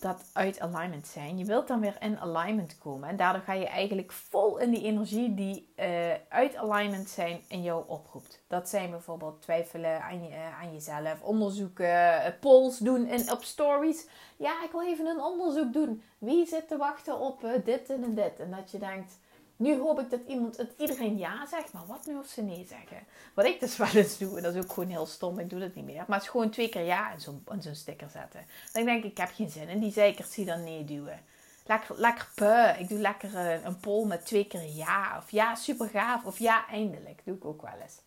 dat 0.00 0.30
uit 0.32 0.60
alignment 0.60 1.06
zijn. 1.06 1.38
Je 1.38 1.44
wilt 1.44 1.68
dan 1.68 1.80
weer 1.80 1.96
in 2.00 2.18
alignment 2.18 2.78
komen. 2.78 3.08
En 3.08 3.16
daardoor 3.16 3.42
ga 3.42 3.52
je 3.52 3.66
eigenlijk 3.66 4.12
vol 4.12 4.58
in 4.58 4.70
die 4.70 4.82
energie 4.82 5.34
die 5.34 5.72
uh, 5.76 5.86
uit 6.28 6.56
alignment 6.56 7.08
zijn 7.08 7.40
in 7.48 7.62
jou 7.62 7.84
oproept. 7.86 8.42
Dat 8.46 8.68
zijn 8.68 8.90
bijvoorbeeld 8.90 9.42
twijfelen 9.42 10.02
aan, 10.02 10.22
je, 10.22 10.30
uh, 10.30 10.60
aan 10.60 10.72
jezelf, 10.72 11.22
onderzoeken, 11.22 11.86
uh, 11.86 12.26
polls 12.40 12.78
doen 12.78 13.06
in, 13.06 13.32
op 13.32 13.42
stories. 13.42 14.06
Ja, 14.36 14.64
ik 14.64 14.70
wil 14.70 14.82
even 14.82 15.06
een 15.06 15.22
onderzoek 15.22 15.72
doen. 15.72 16.02
Wie 16.18 16.46
zit 16.46 16.68
te 16.68 16.76
wachten 16.76 17.18
op 17.18 17.40
dit 17.64 17.90
en 17.90 18.14
dit? 18.14 18.40
En 18.40 18.50
dat 18.50 18.70
je 18.70 18.78
denkt, 18.78 19.18
nu 19.60 19.78
hoop 19.78 20.00
ik 20.00 20.10
dat, 20.10 20.20
iemand, 20.26 20.64
iedereen 20.76 21.18
ja 21.18 21.46
zegt, 21.46 21.72
maar 21.72 21.86
wat 21.86 22.06
nu 22.06 22.16
als 22.16 22.32
ze 22.32 22.42
nee 22.42 22.66
zeggen? 22.68 23.06
Wat 23.34 23.44
ik 23.44 23.60
dus 23.60 23.76
wel 23.84 23.94
eens 23.94 24.18
doe, 24.18 24.36
en 24.36 24.42
dat 24.42 24.54
is 24.54 24.62
ook 24.62 24.72
gewoon 24.72 24.88
heel 24.88 25.06
stom, 25.06 25.38
ik 25.38 25.50
doe 25.50 25.60
dat 25.60 25.74
niet 25.74 25.84
meer. 25.84 26.04
Maar 26.06 26.16
het 26.16 26.22
is 26.22 26.28
gewoon 26.28 26.50
twee 26.50 26.68
keer 26.68 26.84
ja 26.84 27.12
in 27.12 27.20
zo'n 27.20 27.44
zo'n 27.58 27.74
sticker 27.74 28.10
zetten. 28.10 28.46
Dan 28.72 28.84
denk 28.84 29.04
ik, 29.04 29.10
ik 29.10 29.18
heb 29.18 29.30
geen 29.34 29.50
zin 29.50 29.68
in 29.68 29.80
die 29.80 29.92
zeikers 29.92 30.30
die 30.30 30.44
dan 30.44 30.64
nee 30.64 30.84
duwen. 30.84 31.20
Lekker, 31.66 32.00
lekker 32.00 32.28
puh. 32.34 32.80
Ik 32.80 32.88
doe 32.88 32.98
lekker 32.98 33.34
uh, 33.34 33.64
een 33.64 33.80
poll 33.80 34.06
met 34.06 34.26
twee 34.26 34.46
keer 34.46 34.66
ja. 34.74 35.16
Of 35.18 35.30
ja, 35.30 35.54
super 35.54 35.88
gaaf. 35.88 36.24
Of 36.24 36.38
ja, 36.38 36.68
eindelijk. 36.68 37.20
doe 37.24 37.36
ik 37.36 37.44
ook 37.44 37.62
wel 37.62 37.80
eens. 37.82 38.00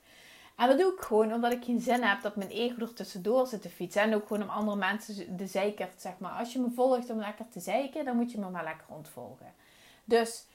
En 0.56 0.68
dat 0.68 0.78
doe 0.78 0.94
ik 0.94 1.02
gewoon 1.02 1.34
omdat 1.34 1.52
ik 1.52 1.64
geen 1.64 1.82
zin 1.82 2.04
heb 2.04 2.22
dat 2.22 2.36
mijn 2.36 2.50
ego 2.50 2.82
er 2.82 2.94
tussendoor 2.94 3.48
zit 3.48 3.62
te 3.62 3.70
fietsen. 3.70 4.02
En 4.02 4.16
ook 4.16 4.28
gewoon 4.28 4.44
om 4.44 4.50
andere 4.50 4.78
mensen 4.78 5.38
de 5.38 5.48
zeikert, 5.48 6.02
zeg 6.02 6.14
maar. 6.18 6.32
Als 6.32 6.54
je 6.54 6.60
me 6.60 6.70
volgt 6.76 7.10
om 7.10 7.20
lekker 7.20 7.46
te 7.50 7.60
zeiken, 7.60 8.06
dan 8.06 8.16
moet 8.16 8.32
je 8.32 8.40
me 8.40 8.50
maar 8.50 8.64
lekker 8.64 8.88
ontvolgen. 8.88 9.54
Dus 10.04 10.46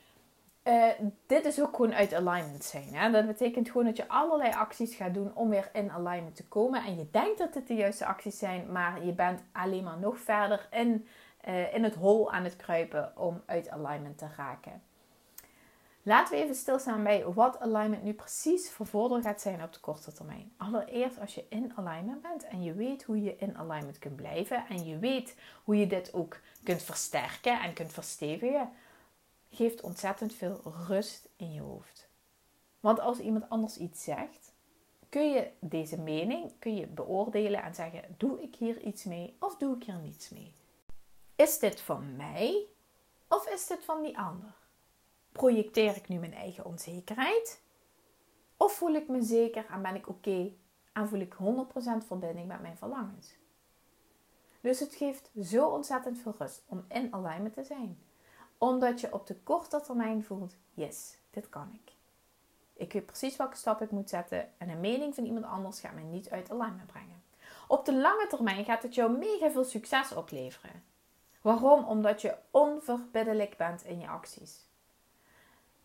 uh, 0.68 1.08
dit 1.26 1.44
is 1.44 1.60
ook 1.60 1.76
gewoon 1.76 1.94
uit 1.94 2.14
alignment 2.14 2.64
zijn. 2.64 2.94
Hè? 2.94 3.10
Dat 3.10 3.26
betekent 3.26 3.66
gewoon 3.70 3.86
dat 3.86 3.96
je 3.96 4.08
allerlei 4.08 4.52
acties 4.52 4.94
gaat 4.94 5.14
doen 5.14 5.34
om 5.34 5.48
weer 5.48 5.70
in 5.72 5.90
alignment 5.90 6.36
te 6.36 6.48
komen. 6.48 6.84
En 6.84 6.96
je 6.96 7.08
denkt 7.10 7.38
dat 7.38 7.54
het 7.54 7.66
de 7.66 7.74
juiste 7.74 8.06
acties 8.06 8.38
zijn, 8.38 8.72
maar 8.72 9.04
je 9.04 9.12
bent 9.12 9.42
alleen 9.52 9.84
maar 9.84 9.98
nog 9.98 10.18
verder 10.18 10.68
in, 10.70 11.06
uh, 11.48 11.74
in 11.74 11.84
het 11.84 11.94
hol 11.94 12.32
aan 12.32 12.44
het 12.44 12.56
kruipen 12.56 13.12
om 13.16 13.42
uit 13.46 13.70
alignment 13.70 14.18
te 14.18 14.26
raken. 14.36 14.82
Laten 16.02 16.34
we 16.34 16.42
even 16.42 16.54
stilstaan 16.54 17.02
bij 17.02 17.24
wat 17.24 17.60
alignment 17.60 18.02
nu 18.02 18.12
precies 18.12 18.70
voor 18.70 18.86
voordeel 18.86 19.20
gaat 19.20 19.40
zijn 19.40 19.62
op 19.62 19.72
de 19.72 19.80
korte 19.80 20.12
termijn. 20.12 20.52
Allereerst 20.56 21.20
als 21.20 21.34
je 21.34 21.44
in 21.48 21.72
alignment 21.76 22.22
bent 22.22 22.46
en 22.46 22.62
je 22.62 22.72
weet 22.72 23.02
hoe 23.02 23.22
je 23.22 23.36
in 23.36 23.58
alignment 23.58 23.98
kunt 23.98 24.16
blijven 24.16 24.64
en 24.68 24.84
je 24.84 24.98
weet 24.98 25.36
hoe 25.64 25.76
je 25.76 25.86
dit 25.86 26.14
ook 26.14 26.38
kunt 26.62 26.82
versterken 26.82 27.60
en 27.60 27.72
kunt 27.72 27.92
verstevigen 27.92 28.70
geeft 29.50 29.80
ontzettend 29.80 30.32
veel 30.32 30.60
rust 30.88 31.28
in 31.36 31.52
je 31.52 31.60
hoofd. 31.60 32.08
Want 32.80 33.00
als 33.00 33.18
iemand 33.18 33.48
anders 33.48 33.76
iets 33.76 34.04
zegt, 34.04 34.52
kun 35.08 35.30
je 35.30 35.50
deze 35.60 36.00
mening 36.00 36.58
kun 36.58 36.76
je 36.76 36.86
beoordelen 36.86 37.62
en 37.62 37.74
zeggen: 37.74 38.14
doe 38.18 38.42
ik 38.42 38.54
hier 38.54 38.80
iets 38.80 39.04
mee 39.04 39.36
of 39.40 39.56
doe 39.56 39.76
ik 39.76 39.84
hier 39.84 39.98
niets 39.98 40.28
mee? 40.28 40.54
Is 41.36 41.58
dit 41.58 41.80
van 41.80 42.16
mij 42.16 42.66
of 43.28 43.48
is 43.48 43.66
dit 43.66 43.84
van 43.84 44.02
die 44.02 44.18
ander? 44.18 44.56
Projecteer 45.32 45.96
ik 45.96 46.08
nu 46.08 46.18
mijn 46.18 46.34
eigen 46.34 46.64
onzekerheid? 46.64 47.62
Of 48.56 48.72
voel 48.72 48.94
ik 48.94 49.08
me 49.08 49.22
zeker 49.22 49.66
en 49.70 49.82
ben 49.82 49.94
ik 49.94 50.08
oké 50.08 50.52
en 50.92 51.08
voel 51.08 51.20
ik 51.20 51.34
100% 51.34 51.36
verbinding 52.06 52.46
met 52.46 52.60
mijn 52.60 52.76
verlangens? 52.76 53.34
Dus 54.60 54.80
het 54.80 54.94
geeft 54.94 55.30
zo 55.42 55.68
ontzettend 55.68 56.18
veel 56.18 56.34
rust 56.38 56.64
om 56.66 56.84
in 56.88 57.14
alignment 57.14 57.54
te 57.54 57.64
zijn. 57.64 57.98
Omdat 58.58 59.00
je 59.00 59.12
op 59.12 59.26
de 59.26 59.36
korte 59.36 59.80
termijn 59.80 60.24
voelt, 60.24 60.56
yes, 60.74 61.18
dit 61.30 61.48
kan 61.48 61.72
ik. 61.72 61.92
Ik 62.72 62.92
weet 62.92 63.06
precies 63.06 63.36
welke 63.36 63.56
stap 63.56 63.82
ik 63.82 63.90
moet 63.90 64.08
zetten 64.08 64.58
en 64.58 64.68
een 64.68 64.80
mening 64.80 65.14
van 65.14 65.24
iemand 65.24 65.44
anders 65.44 65.80
gaat 65.80 65.94
mij 65.94 66.02
niet 66.02 66.30
uit 66.30 66.50
alignment 66.50 66.86
brengen. 66.86 67.22
Op 67.68 67.84
de 67.84 67.94
lange 67.94 68.26
termijn 68.26 68.64
gaat 68.64 68.82
het 68.82 68.94
jou 68.94 69.18
mega 69.18 69.50
veel 69.50 69.64
succes 69.64 70.14
opleveren. 70.14 70.82
Waarom? 71.40 71.84
Omdat 71.84 72.20
je 72.20 72.36
onverbiddelijk 72.50 73.56
bent 73.56 73.84
in 73.84 74.00
je 74.00 74.08
acties. 74.08 74.67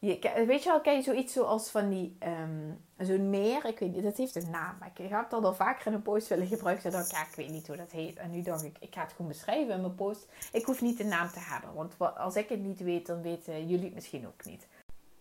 Je, 0.06 0.44
weet 0.48 0.64
je 0.64 0.70
wel, 0.70 0.82
ken 0.82 0.96
je 0.96 1.02
zoiets 1.02 1.34
zoals 1.34 1.70
van 1.70 1.90
die, 1.90 2.18
um, 2.20 2.84
zo'n 2.98 3.30
meer, 3.30 3.66
ik 3.66 3.80
weet 3.80 3.94
niet, 3.94 4.04
dat 4.04 4.18
heeft 4.18 4.36
een 4.36 4.50
naam. 4.50 4.76
Maar 4.80 4.92
ik 4.96 5.10
heb 5.10 5.30
dat 5.30 5.44
al 5.44 5.54
vaker 5.54 5.88
in 5.88 5.94
een 5.94 6.02
post 6.02 6.28
willen 6.28 6.48
gebruiken. 6.48 6.92
Dan 6.92 7.06
ja, 7.08 7.22
ik 7.22 7.36
weet 7.36 7.50
niet 7.50 7.68
hoe 7.68 7.76
dat 7.76 7.92
heet. 7.92 8.18
En 8.18 8.32
nu 8.32 8.42
dacht 8.42 8.64
ik, 8.64 8.78
ik 8.80 8.94
ga 8.94 9.02
het 9.02 9.12
gewoon 9.12 9.28
beschrijven 9.32 9.74
in 9.74 9.82
mijn 9.82 9.96
post. 9.96 10.28
Ik 10.52 10.66
hoef 10.66 10.82
niet 10.82 10.98
de 10.98 11.04
naam 11.04 11.30
te 11.30 11.40
hebben, 11.40 11.74
want 11.74 12.18
als 12.18 12.36
ik 12.36 12.50
het 12.50 12.60
niet 12.60 12.80
weet, 12.80 13.06
dan 13.06 13.22
weten 13.22 13.68
jullie 13.68 13.86
het 13.86 13.94
misschien 13.94 14.28
ook 14.28 14.46
niet. 14.46 14.68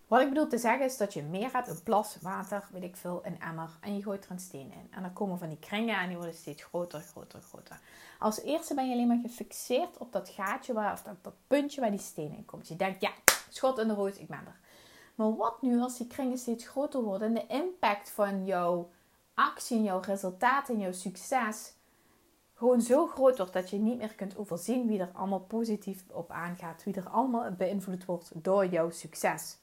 Wat 0.07 0.21
ik 0.21 0.29
bedoel 0.29 0.49
te 0.49 0.59
zeggen 0.59 0.85
is 0.85 0.97
dat 0.97 1.13
je 1.13 1.23
meer 1.23 1.53
hebt, 1.53 1.69
een 1.69 1.83
plas, 1.83 2.17
water, 2.21 2.69
weet 2.73 2.83
ik 2.83 2.97
veel, 2.97 3.21
een 3.25 3.41
emmer. 3.41 3.71
En 3.81 3.97
je 3.97 4.03
gooit 4.03 4.25
er 4.25 4.31
een 4.31 4.39
steen 4.39 4.73
in. 4.73 4.89
En 4.91 5.03
dan 5.03 5.13
komen 5.13 5.39
van 5.39 5.49
die 5.49 5.59
kringen 5.59 5.99
en 5.99 6.09
die 6.09 6.17
worden 6.17 6.35
steeds 6.35 6.63
groter, 6.63 7.01
groter, 7.01 7.41
groter. 7.41 7.81
Als 8.19 8.41
eerste 8.43 8.75
ben 8.75 8.89
je 8.89 8.95
alleen 8.95 9.07
maar 9.07 9.21
gefixeerd 9.23 9.99
op 9.99 10.13
dat 10.13 10.29
gaatje, 10.29 10.73
waar, 10.73 10.93
of 10.93 11.03
dat, 11.03 11.17
dat 11.23 11.35
puntje 11.47 11.81
waar 11.81 11.91
die 11.91 11.99
steen 11.99 12.35
in 12.37 12.45
komt. 12.45 12.69
Je 12.69 12.77
denkt, 12.77 13.01
ja, 13.01 13.11
schot 13.49 13.79
in 13.79 13.89
de 13.89 13.95
roos, 13.95 14.17
ik 14.17 14.29
ben 14.29 14.39
er. 14.47 14.61
Maar 15.23 15.37
wat 15.37 15.63
nu 15.63 15.81
als 15.81 15.97
die 15.97 16.07
kringen 16.07 16.39
steeds 16.39 16.69
groter 16.69 17.03
worden 17.03 17.29
en 17.29 17.35
de 17.35 17.55
impact 17.55 18.11
van 18.11 18.45
jouw 18.45 18.91
actie, 19.35 19.83
jouw 19.83 20.01
resultaat 20.01 20.69
en 20.69 20.79
jouw 20.79 20.93
succes 20.93 21.75
gewoon 22.55 22.81
zo 22.81 23.07
groot 23.07 23.37
wordt 23.37 23.53
dat 23.53 23.71
je 23.71 23.79
niet 23.79 23.99
meer 23.99 24.15
kunt 24.15 24.37
overzien 24.37 24.87
wie 24.87 25.01
er 25.01 25.11
allemaal 25.13 25.41
positief 25.41 26.05
op 26.11 26.31
aangaat, 26.31 26.85
wie 26.85 26.95
er 26.95 27.09
allemaal 27.09 27.51
beïnvloed 27.53 28.05
wordt 28.05 28.31
door 28.35 28.67
jouw 28.67 28.91
succes. 28.91 29.59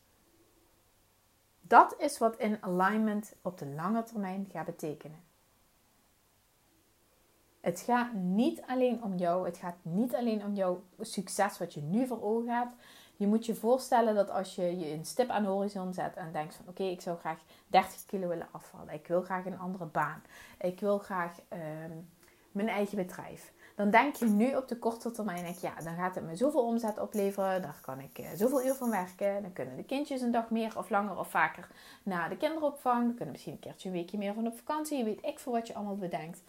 Dat 1.62 1.96
is 1.98 2.18
wat 2.18 2.38
in 2.38 2.64
alignment 2.64 3.36
op 3.42 3.58
de 3.58 3.68
lange 3.68 4.04
termijn 4.04 4.48
gaat 4.52 4.66
betekenen. 4.66 5.24
Het 7.60 7.80
gaat 7.80 8.14
niet 8.14 8.62
alleen 8.68 9.04
om 9.04 9.18
jou, 9.18 9.46
het 9.46 9.58
gaat 9.58 9.78
niet 9.82 10.16
alleen 10.16 10.44
om 10.44 10.54
jouw 10.54 10.84
succes 11.00 11.58
wat 11.58 11.74
je 11.74 11.82
nu 11.82 12.08
voor 12.08 12.24
ogen 12.24 12.56
hebt. 12.58 12.74
Je 13.20 13.28
moet 13.28 13.46
je 13.46 13.56
voorstellen 13.56 14.16
dat 14.16 14.30
als 14.30 14.56
je 14.56 14.80
je 14.80 14.94
een 14.94 15.06
stip 15.06 15.30
aan 15.30 15.44
de 15.44 15.50
horizon 15.50 15.94
zet 15.94 16.16
en 16.16 16.32
denkt 16.32 16.56
van 16.56 16.66
oké, 16.68 16.84
ik 16.84 17.02
zou 17.02 17.18
graag 17.18 17.40
30 17.68 18.06
kilo 18.06 18.28
willen 18.28 18.48
afvallen. 18.52 18.94
Ik 18.94 19.08
wil 19.08 19.22
graag 19.22 19.46
een 19.46 19.60
andere 19.60 19.86
baan. 19.86 20.24
Ik 20.60 20.80
wil 20.80 20.98
graag 20.98 21.32
ehm, 21.48 21.92
mijn 22.52 22.68
eigen 22.68 22.98
bedrijf. 22.98 23.52
Dan 23.76 23.90
denk 23.90 24.16
je 24.16 24.26
nu 24.26 24.56
op 24.56 24.68
de 24.68 24.78
korte 24.78 25.12
termijn, 25.12 25.44
denk 25.44 25.58
ja, 25.58 25.74
dan 25.84 25.96
gaat 25.96 26.16
het 26.16 26.26
me 26.26 26.36
zoveel 26.36 26.66
omzet 26.66 27.00
opleveren. 27.00 27.62
Daar 27.62 27.80
kan 27.82 28.00
ik 28.00 28.20
uh, 28.20 28.28
zoveel 28.36 28.66
uur 28.66 28.74
van 28.74 28.90
werken. 28.90 29.42
Dan 29.42 29.54
kunnen 29.54 29.76
de 29.76 29.84
kindjes 29.84 30.22
een 30.22 30.32
dag 30.32 30.50
meer 30.50 30.78
of 30.78 30.90
langer 30.90 31.18
of 31.18 31.30
vaker 31.30 31.68
naar 32.04 32.30
de 32.30 32.38
kinderopvang. 32.38 33.04
Dan 33.04 33.16
kunnen 33.16 33.32
misschien 33.32 33.54
een 33.54 33.60
keertje 33.60 33.90
een 33.90 33.96
weekje 33.96 34.18
meer 34.18 34.34
van 34.34 34.48
op 34.48 34.58
vakantie. 34.58 35.04
Weet 35.04 35.26
ik 35.26 35.40
voor 35.40 35.54
wat 35.54 35.68
je 35.68 35.76
allemaal 35.76 35.98
bedenkt. 35.98 36.42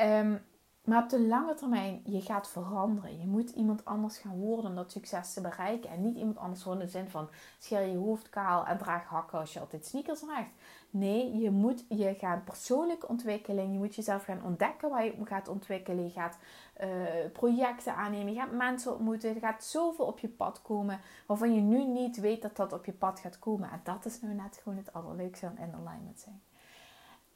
Um, 0.00 0.40
maar 0.88 1.02
op 1.02 1.08
de 1.08 1.20
lange 1.20 1.54
termijn, 1.54 2.00
je 2.04 2.20
gaat 2.20 2.48
veranderen. 2.48 3.18
Je 3.18 3.26
moet 3.26 3.50
iemand 3.50 3.84
anders 3.84 4.18
gaan 4.18 4.38
worden 4.38 4.70
om 4.70 4.76
dat 4.76 4.92
succes 4.92 5.32
te 5.32 5.40
bereiken. 5.40 5.90
En 5.90 6.02
niet 6.02 6.16
iemand 6.16 6.38
anders 6.38 6.64
worden 6.64 6.82
in 6.82 6.86
de 6.92 6.98
zin 6.98 7.08
van 7.08 7.28
scheer 7.58 7.80
je 7.80 7.96
hoofd 7.96 8.30
kaal 8.30 8.66
en 8.66 8.78
draag 8.78 9.04
hakken 9.04 9.38
als 9.38 9.52
je 9.52 9.60
altijd 9.60 9.86
sneakers 9.86 10.20
draagt. 10.20 10.50
Nee, 10.90 11.38
je 11.38 11.50
moet 11.50 11.84
je 11.88 12.14
gaan 12.14 12.44
persoonlijk 12.44 13.08
ontwikkelen. 13.08 13.72
Je 13.72 13.78
moet 13.78 13.94
jezelf 13.94 14.24
gaan 14.24 14.44
ontdekken 14.44 14.90
waar 14.90 15.04
je 15.04 15.14
gaat 15.24 15.48
ontwikkelen. 15.48 16.04
Je 16.04 16.10
gaat 16.10 16.38
uh, 16.80 16.86
projecten 17.32 17.94
aannemen. 17.94 18.32
Je 18.32 18.38
gaat 18.38 18.52
mensen 18.52 18.92
ontmoeten. 18.92 19.34
Er 19.34 19.40
gaat 19.40 19.64
zoveel 19.64 20.04
op 20.04 20.18
je 20.18 20.28
pad 20.28 20.62
komen 20.62 21.00
waarvan 21.26 21.54
je 21.54 21.60
nu 21.60 21.84
niet 21.84 22.20
weet 22.20 22.42
dat 22.42 22.56
dat 22.56 22.72
op 22.72 22.84
je 22.84 22.92
pad 22.92 23.20
gaat 23.20 23.38
komen. 23.38 23.70
En 23.70 23.80
dat 23.84 24.04
is 24.04 24.20
nou 24.20 24.34
net 24.34 24.60
gewoon 24.62 24.78
het 24.78 24.92
allerleukste 24.92 25.46
aan 25.46 25.58
in 25.58 25.74
alignment 25.74 26.20
zijn. 26.20 26.42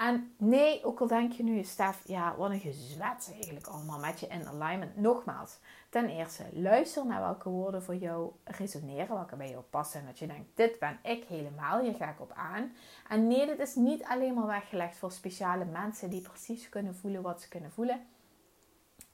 En 0.08 0.34
nee, 0.36 0.84
ook 0.84 1.00
al 1.00 1.06
denk 1.06 1.32
je 1.32 1.42
nu, 1.42 1.62
Stef, 1.62 2.00
ja, 2.04 2.36
wat 2.36 2.50
een 2.50 2.60
gezwets 2.60 3.30
eigenlijk 3.32 3.66
allemaal 3.66 3.98
met 3.98 4.20
je 4.20 4.26
in 4.26 4.46
alignment. 4.46 4.96
Nogmaals, 4.96 5.58
ten 5.88 6.08
eerste, 6.08 6.44
luister 6.52 7.06
naar 7.06 7.20
welke 7.20 7.48
woorden 7.48 7.82
voor 7.82 7.94
jou 7.94 8.32
resoneren, 8.44 9.14
welke 9.14 9.36
bij 9.36 9.50
jou 9.50 9.62
passen. 9.62 10.00
En 10.00 10.06
dat 10.06 10.18
je 10.18 10.26
denkt, 10.26 10.48
dit 10.54 10.78
ben 10.78 10.98
ik 11.02 11.24
helemaal, 11.24 11.80
hier 11.80 11.94
ga 11.94 12.10
ik 12.10 12.20
op 12.20 12.32
aan. 12.34 12.72
En 13.08 13.26
nee, 13.26 13.46
dit 13.46 13.58
is 13.58 13.74
niet 13.74 14.04
alleen 14.04 14.34
maar 14.34 14.46
weggelegd 14.46 14.96
voor 14.96 15.12
speciale 15.12 15.64
mensen 15.64 16.10
die 16.10 16.20
precies 16.20 16.68
kunnen 16.68 16.94
voelen 16.94 17.22
wat 17.22 17.40
ze 17.40 17.48
kunnen 17.48 17.72
voelen. 17.72 18.06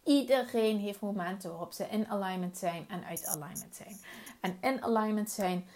Iedereen 0.05 0.79
heeft 0.79 1.01
momenten 1.01 1.51
waarop 1.51 1.72
ze 1.72 1.85
in 1.85 2.07
alignment 2.07 2.59
zijn 2.59 2.88
en 2.88 3.05
uit 3.05 3.27
alignment 3.27 3.77
zijn. 3.77 3.96
En 4.40 4.59
in 4.61 4.83
alignment 4.83 5.31
zijn, 5.31 5.66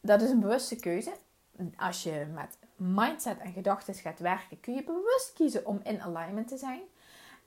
dat 0.00 0.22
is 0.22 0.30
een 0.30 0.40
bewuste 0.40 0.76
keuze. 0.76 1.12
Als 1.76 2.02
je 2.02 2.26
met 2.34 2.58
mindset 2.76 3.38
en 3.38 3.52
gedachten 3.52 3.94
gaat 3.94 4.18
werken, 4.18 4.60
kun 4.60 4.74
je 4.74 4.84
bewust 4.84 5.32
kiezen 5.34 5.66
om 5.66 5.80
in 5.82 6.02
alignment 6.02 6.48
te 6.48 6.56
zijn. 6.56 6.80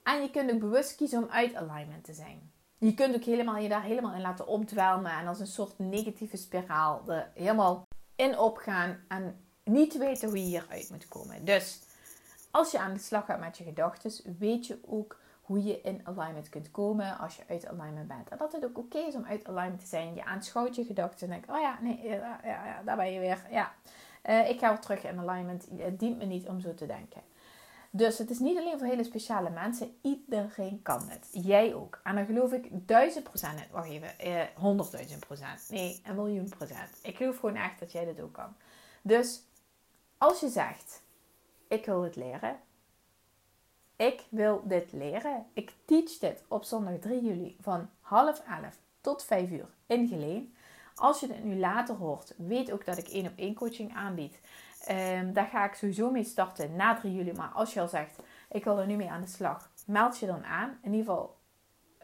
En 0.04 0.22
je 0.22 0.30
kunt 0.30 0.52
ook 0.52 0.60
bewust 0.60 0.96
kiezen 0.96 1.24
om 1.24 1.30
uit 1.30 1.56
alignment 1.56 2.04
te 2.04 2.14
zijn. 2.14 2.52
Je 2.78 2.94
kunt 2.94 3.16
ook 3.16 3.24
helemaal, 3.24 3.58
je 3.58 3.70
daar 3.70 3.84
helemaal 3.84 4.14
in 4.14 4.22
laten 4.22 4.48
opdwelmen 4.48 5.12
en 5.12 5.28
als 5.28 5.40
een 5.40 5.48
soort 5.48 5.80
negatieve 5.80 6.38
spiraal 6.38 7.02
er 7.08 7.32
helemaal 7.34 7.88
in 8.16 8.38
opgaan 8.38 9.00
en 9.08 9.46
niet 9.64 9.98
weten 9.98 10.28
hoe 10.28 10.38
je 10.38 10.44
hieruit 10.44 10.90
moet 10.90 11.08
komen. 11.08 11.46
Dus 11.46 11.80
als 12.52 12.72
je 12.72 12.80
aan 12.80 12.94
de 12.94 13.00
slag 13.00 13.26
gaat 13.26 13.40
met 13.40 13.58
je 13.58 13.64
gedachten, 13.64 14.38
weet 14.38 14.68
je 14.68 14.80
ook 14.86 15.20
hoe 15.42 15.64
je 15.64 15.82
in 15.82 16.02
alignment 16.04 16.50
kunt 16.50 16.72
komen 16.72 17.18
als 17.18 17.36
je 17.36 17.44
uit 17.48 17.68
alignment 17.68 18.08
bent. 18.08 18.30
En 18.30 18.38
dat 18.38 18.52
het 18.52 18.66
ook 18.66 18.78
oké 18.78 18.98
is 18.98 19.16
om 19.16 19.26
uit 19.26 19.48
alignment 19.48 19.80
te 19.80 19.88
zijn. 19.88 20.16
Je 20.16 20.26
aanschouwt 20.26 20.76
je 20.76 20.86
gedachten 20.86 21.28
en 21.28 21.34
denkt, 21.34 21.50
oh 21.50 21.60
ja, 21.60 21.78
nee, 21.82 22.08
ja, 22.08 22.40
ja, 22.44 22.82
daar 22.86 22.96
ben 22.96 23.12
je 23.12 23.20
weer. 23.20 23.46
Ja, 23.50 23.72
uh, 24.26 24.50
ik 24.50 24.60
ga 24.60 24.70
weer 24.70 24.80
terug 24.80 25.04
in 25.04 25.20
alignment. 25.20 25.68
Het 25.78 26.00
dient 26.00 26.18
me 26.18 26.26
niet 26.26 26.48
om 26.48 26.60
zo 26.60 26.74
te 26.74 26.86
denken. 26.86 27.22
Dus 27.92 28.18
het 28.18 28.30
is 28.30 28.40
niet 28.40 28.58
alleen 28.58 28.78
voor 28.78 28.88
hele 28.88 29.04
speciale 29.04 29.50
mensen. 29.50 29.98
Iedereen 30.02 30.82
kan 30.82 31.10
het. 31.10 31.28
Jij 31.32 31.74
ook. 31.74 32.00
En 32.04 32.16
dan 32.16 32.26
geloof 32.26 32.52
ik 32.52 32.88
duizend 32.88 33.24
procent 33.24 33.60
in. 33.60 33.66
Wacht 33.72 33.90
even. 33.90 34.20
Eh, 34.20 34.42
honderdduizend 34.56 35.20
procent. 35.20 35.70
Nee, 35.70 36.02
een 36.04 36.16
miljoen 36.16 36.50
procent. 36.50 37.00
Ik 37.02 37.18
geloof 37.18 37.40
gewoon 37.40 37.56
echt 37.56 37.80
dat 37.80 37.92
jij 37.92 38.06
dit 38.06 38.22
ook 38.22 38.34
kan. 38.34 38.56
Dus 39.02 39.44
als 40.18 40.40
je 40.40 40.50
zegt, 40.50 41.02
ik 41.68 41.86
wil 41.86 42.02
het 42.02 42.16
leren. 42.16 42.60
Ik 43.96 44.24
wil 44.30 44.62
dit 44.66 44.92
leren. 44.92 45.46
Ik 45.54 45.74
teach 45.86 46.18
dit 46.18 46.44
op 46.48 46.64
zondag 46.64 47.00
3 47.00 47.22
juli 47.22 47.58
van 47.62 47.90
half 48.00 48.40
elf 48.40 48.78
tot 49.02 49.24
5 49.24 49.50
uur 49.50 49.68
in 49.86 50.08
Geleen. 50.08 50.56
Als 51.00 51.20
je 51.20 51.28
het 51.28 51.44
nu 51.44 51.56
later 51.56 51.96
hoort, 51.96 52.34
weet 52.38 52.72
ook 52.72 52.86
dat 52.86 52.98
ik 52.98 53.08
één 53.08 53.26
op 53.26 53.34
één 53.36 53.54
coaching 53.54 53.96
aanbied. 53.96 54.40
Um, 54.90 55.34
daar 55.34 55.46
ga 55.46 55.66
ik 55.66 55.74
sowieso 55.74 56.12
mee 56.12 56.24
starten 56.24 56.76
na 56.76 56.96
3 56.96 57.14
juli. 57.14 57.34
Maar 57.34 57.50
als 57.54 57.74
je 57.74 57.82
al 57.82 57.88
zegt, 57.88 58.20
ik 58.52 58.64
wil 58.64 58.80
er 58.80 58.88
nu 58.88 58.96
mee 58.96 59.10
aan 59.10 59.22
de 59.22 59.28
slag, 59.28 59.72
meld 59.86 60.20
je 60.20 60.26
dan 60.26 60.46
aan. 60.46 60.80
In 60.82 60.94
ieder 60.94 61.06
geval, 61.06 61.38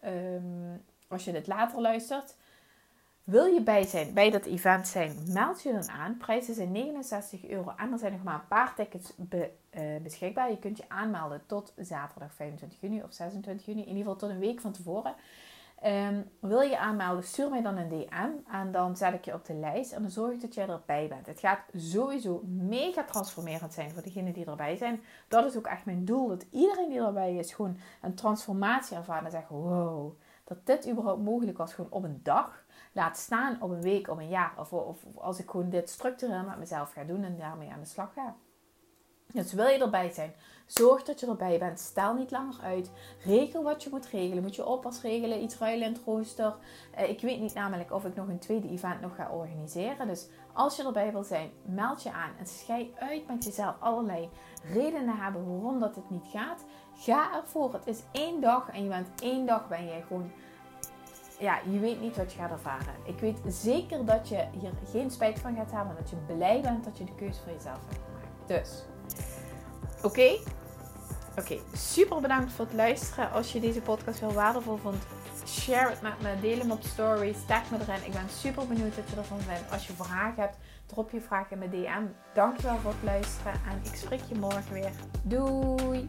ehm, 0.01 0.77
als 1.07 1.25
je 1.25 1.31
dit 1.31 1.47
later 1.47 1.81
luistert. 1.81 2.35
Wil 3.23 3.45
je 3.45 3.61
bij 3.61 3.83
zijn, 3.83 4.13
bij 4.13 4.29
dat 4.29 4.45
event 4.45 4.87
zijn, 4.87 5.17
meld 5.27 5.61
je 5.61 5.71
dan 5.71 5.89
aan. 5.89 6.17
Prijzen 6.17 6.53
zijn 6.53 6.71
69 6.71 7.47
euro 7.47 7.73
en 7.77 7.91
er 7.91 7.97
zijn 7.97 8.11
nog 8.11 8.23
maar 8.23 8.33
een 8.33 8.47
paar 8.47 8.75
tickets 8.75 9.13
eh, 9.29 9.81
beschikbaar. 10.03 10.49
Je 10.49 10.59
kunt 10.59 10.77
je 10.77 10.83
aanmelden 10.87 11.43
tot 11.45 11.73
zaterdag 11.77 12.33
25 12.33 12.81
juni 12.81 13.03
of 13.03 13.13
26 13.13 13.65
juni. 13.65 13.81
In 13.81 13.87
ieder 13.87 14.03
geval 14.03 14.15
tot 14.15 14.29
een 14.29 14.39
week 14.39 14.61
van 14.61 14.71
tevoren. 14.71 15.15
Um, 15.83 16.29
wil 16.39 16.61
je 16.61 16.77
aanmelden, 16.77 17.23
stuur 17.23 17.49
mij 17.49 17.61
dan 17.61 17.77
een 17.77 17.89
DM 17.89 18.51
en 18.51 18.71
dan 18.71 18.97
zet 18.97 19.13
ik 19.13 19.25
je 19.25 19.33
op 19.33 19.45
de 19.45 19.53
lijst 19.53 19.91
en 19.91 20.01
dan 20.01 20.11
zorg 20.11 20.31
ik 20.31 20.41
dat 20.41 20.53
jij 20.53 20.67
erbij 20.67 21.07
bent. 21.07 21.25
Het 21.25 21.39
gaat 21.39 21.59
sowieso 21.75 22.41
mega 22.45 23.03
transformerend 23.03 23.73
zijn 23.73 23.91
voor 23.91 24.01
degenen 24.01 24.33
die 24.33 24.45
erbij 24.45 24.75
zijn. 24.75 25.01
Dat 25.27 25.45
is 25.45 25.57
ook 25.57 25.65
echt 25.65 25.85
mijn 25.85 26.05
doel, 26.05 26.27
dat 26.27 26.45
iedereen 26.51 26.89
die 26.89 26.99
erbij 26.99 27.35
is 27.35 27.53
gewoon 27.53 27.77
een 28.01 28.15
transformatie 28.15 28.97
ervaren 28.97 29.25
en 29.25 29.31
zegt, 29.31 29.49
wow, 29.49 30.19
dat 30.43 30.65
dit 30.65 30.89
überhaupt 30.89 31.23
mogelijk 31.23 31.57
was 31.57 31.73
gewoon 31.73 31.91
op 31.91 32.03
een 32.03 32.19
dag. 32.23 32.63
Laat 32.91 33.17
staan 33.17 33.61
op 33.61 33.69
een 33.69 33.81
week, 33.81 34.09
op 34.09 34.17
een 34.17 34.29
jaar 34.29 34.53
of, 34.57 34.73
of 34.73 35.05
als 35.15 35.39
ik 35.39 35.49
gewoon 35.49 35.69
dit 35.69 35.89
structureel 35.89 36.43
met 36.43 36.57
mezelf 36.57 36.91
ga 36.91 37.03
doen 37.03 37.23
en 37.23 37.37
daarmee 37.37 37.71
aan 37.71 37.79
de 37.79 37.85
slag 37.85 38.13
ga. 38.13 38.35
Dus 39.35 39.53
wil 39.53 39.67
je 39.67 39.79
erbij 39.79 40.09
zijn, 40.09 40.33
zorg 40.65 41.03
dat 41.03 41.19
je 41.19 41.27
erbij 41.27 41.59
bent. 41.59 41.79
Stel 41.79 42.13
niet 42.13 42.31
langer 42.31 42.59
uit. 42.61 42.91
Regel 43.25 43.63
wat 43.63 43.83
je 43.83 43.89
moet 43.91 44.05
regelen. 44.05 44.43
Moet 44.43 44.55
je 44.55 44.65
oppas 44.65 45.01
regelen, 45.01 45.43
iets 45.43 45.57
ruilen 45.57 45.87
in 45.87 45.93
het 45.93 46.01
rooster. 46.05 46.55
Uh, 46.97 47.09
ik 47.09 47.21
weet 47.21 47.39
niet 47.39 47.53
namelijk 47.53 47.91
of 47.91 48.05
ik 48.05 48.15
nog 48.15 48.27
een 48.27 48.39
tweede 48.39 48.69
event 48.69 49.01
nog 49.01 49.15
ga 49.15 49.29
organiseren. 49.31 50.07
Dus 50.07 50.27
als 50.53 50.75
je 50.75 50.83
erbij 50.83 51.11
wil 51.11 51.23
zijn, 51.23 51.51
meld 51.61 52.03
je 52.03 52.11
aan. 52.11 52.31
En 52.39 52.47
schei 52.47 52.93
uit 52.99 53.27
met 53.27 53.43
jezelf 53.43 53.75
allerlei 53.79 54.29
redenen 54.73 55.17
hebben 55.17 55.45
waarom 55.45 55.79
dat 55.79 55.95
het 55.95 56.09
niet 56.09 56.27
gaat. 56.31 56.63
Ga 56.95 57.35
ervoor. 57.35 57.73
Het 57.73 57.87
is 57.87 58.03
één 58.11 58.41
dag 58.41 58.69
en 58.69 58.83
je 58.83 58.89
bent 58.89 59.21
één 59.21 59.45
dag 59.45 59.67
ben 59.67 59.85
je 59.85 60.01
gewoon 60.07 60.31
ja, 61.39 61.59
je 61.69 61.79
weet 61.79 62.01
niet 62.01 62.17
wat 62.17 62.33
je 62.33 62.39
gaat 62.39 62.51
ervaren. 62.51 62.93
Ik 63.03 63.19
weet 63.19 63.39
zeker 63.47 64.05
dat 64.05 64.29
je 64.29 64.47
hier 64.59 64.71
geen 64.91 65.11
spijt 65.11 65.39
van 65.39 65.55
gaat 65.55 65.71
hebben. 65.71 65.89
En 65.89 66.01
dat 66.01 66.09
je 66.09 66.15
blij 66.35 66.61
bent 66.61 66.83
dat 66.83 66.97
je 66.97 67.03
de 67.03 67.15
keuze 67.15 67.41
voor 67.41 67.51
jezelf 67.51 67.79
hebt 67.87 68.01
gemaakt. 68.05 68.47
Dus, 68.47 68.83
oké? 70.05 70.37
Oké, 71.39 71.59
super 71.73 72.21
bedankt 72.21 72.51
voor 72.51 72.65
het 72.65 72.73
luisteren. 72.73 73.31
Als 73.31 73.51
je 73.51 73.59
deze 73.59 73.81
podcast 73.81 74.19
heel 74.19 74.33
waardevol 74.33 74.77
vond, 74.77 75.03
share 75.47 75.89
het 75.89 76.01
met 76.01 76.21
me. 76.21 76.39
Deel 76.41 76.57
hem 76.57 76.71
op 76.71 76.83
stories. 76.83 77.37
Tag 77.47 77.71
me 77.71 77.77
erin. 77.79 78.05
Ik 78.05 78.11
ben 78.11 78.29
super 78.29 78.67
benieuwd 78.67 78.95
wat 78.95 79.09
je 79.09 79.15
ervan 79.15 79.39
vindt. 79.39 79.71
Als 79.71 79.87
je 79.87 79.93
vragen 79.93 80.41
hebt, 80.41 80.57
drop 80.85 81.11
je 81.11 81.21
vraag 81.21 81.51
in 81.51 81.57
mijn 81.57 81.69
DM. 81.69 82.05
Dankjewel 82.33 82.77
voor 82.77 82.91
het 82.91 83.03
luisteren. 83.03 83.53
En 83.53 83.81
ik 83.83 83.95
spreek 83.95 84.21
je 84.27 84.35
morgen 84.35 84.73
weer. 84.73 84.91
Doei! 85.23 86.07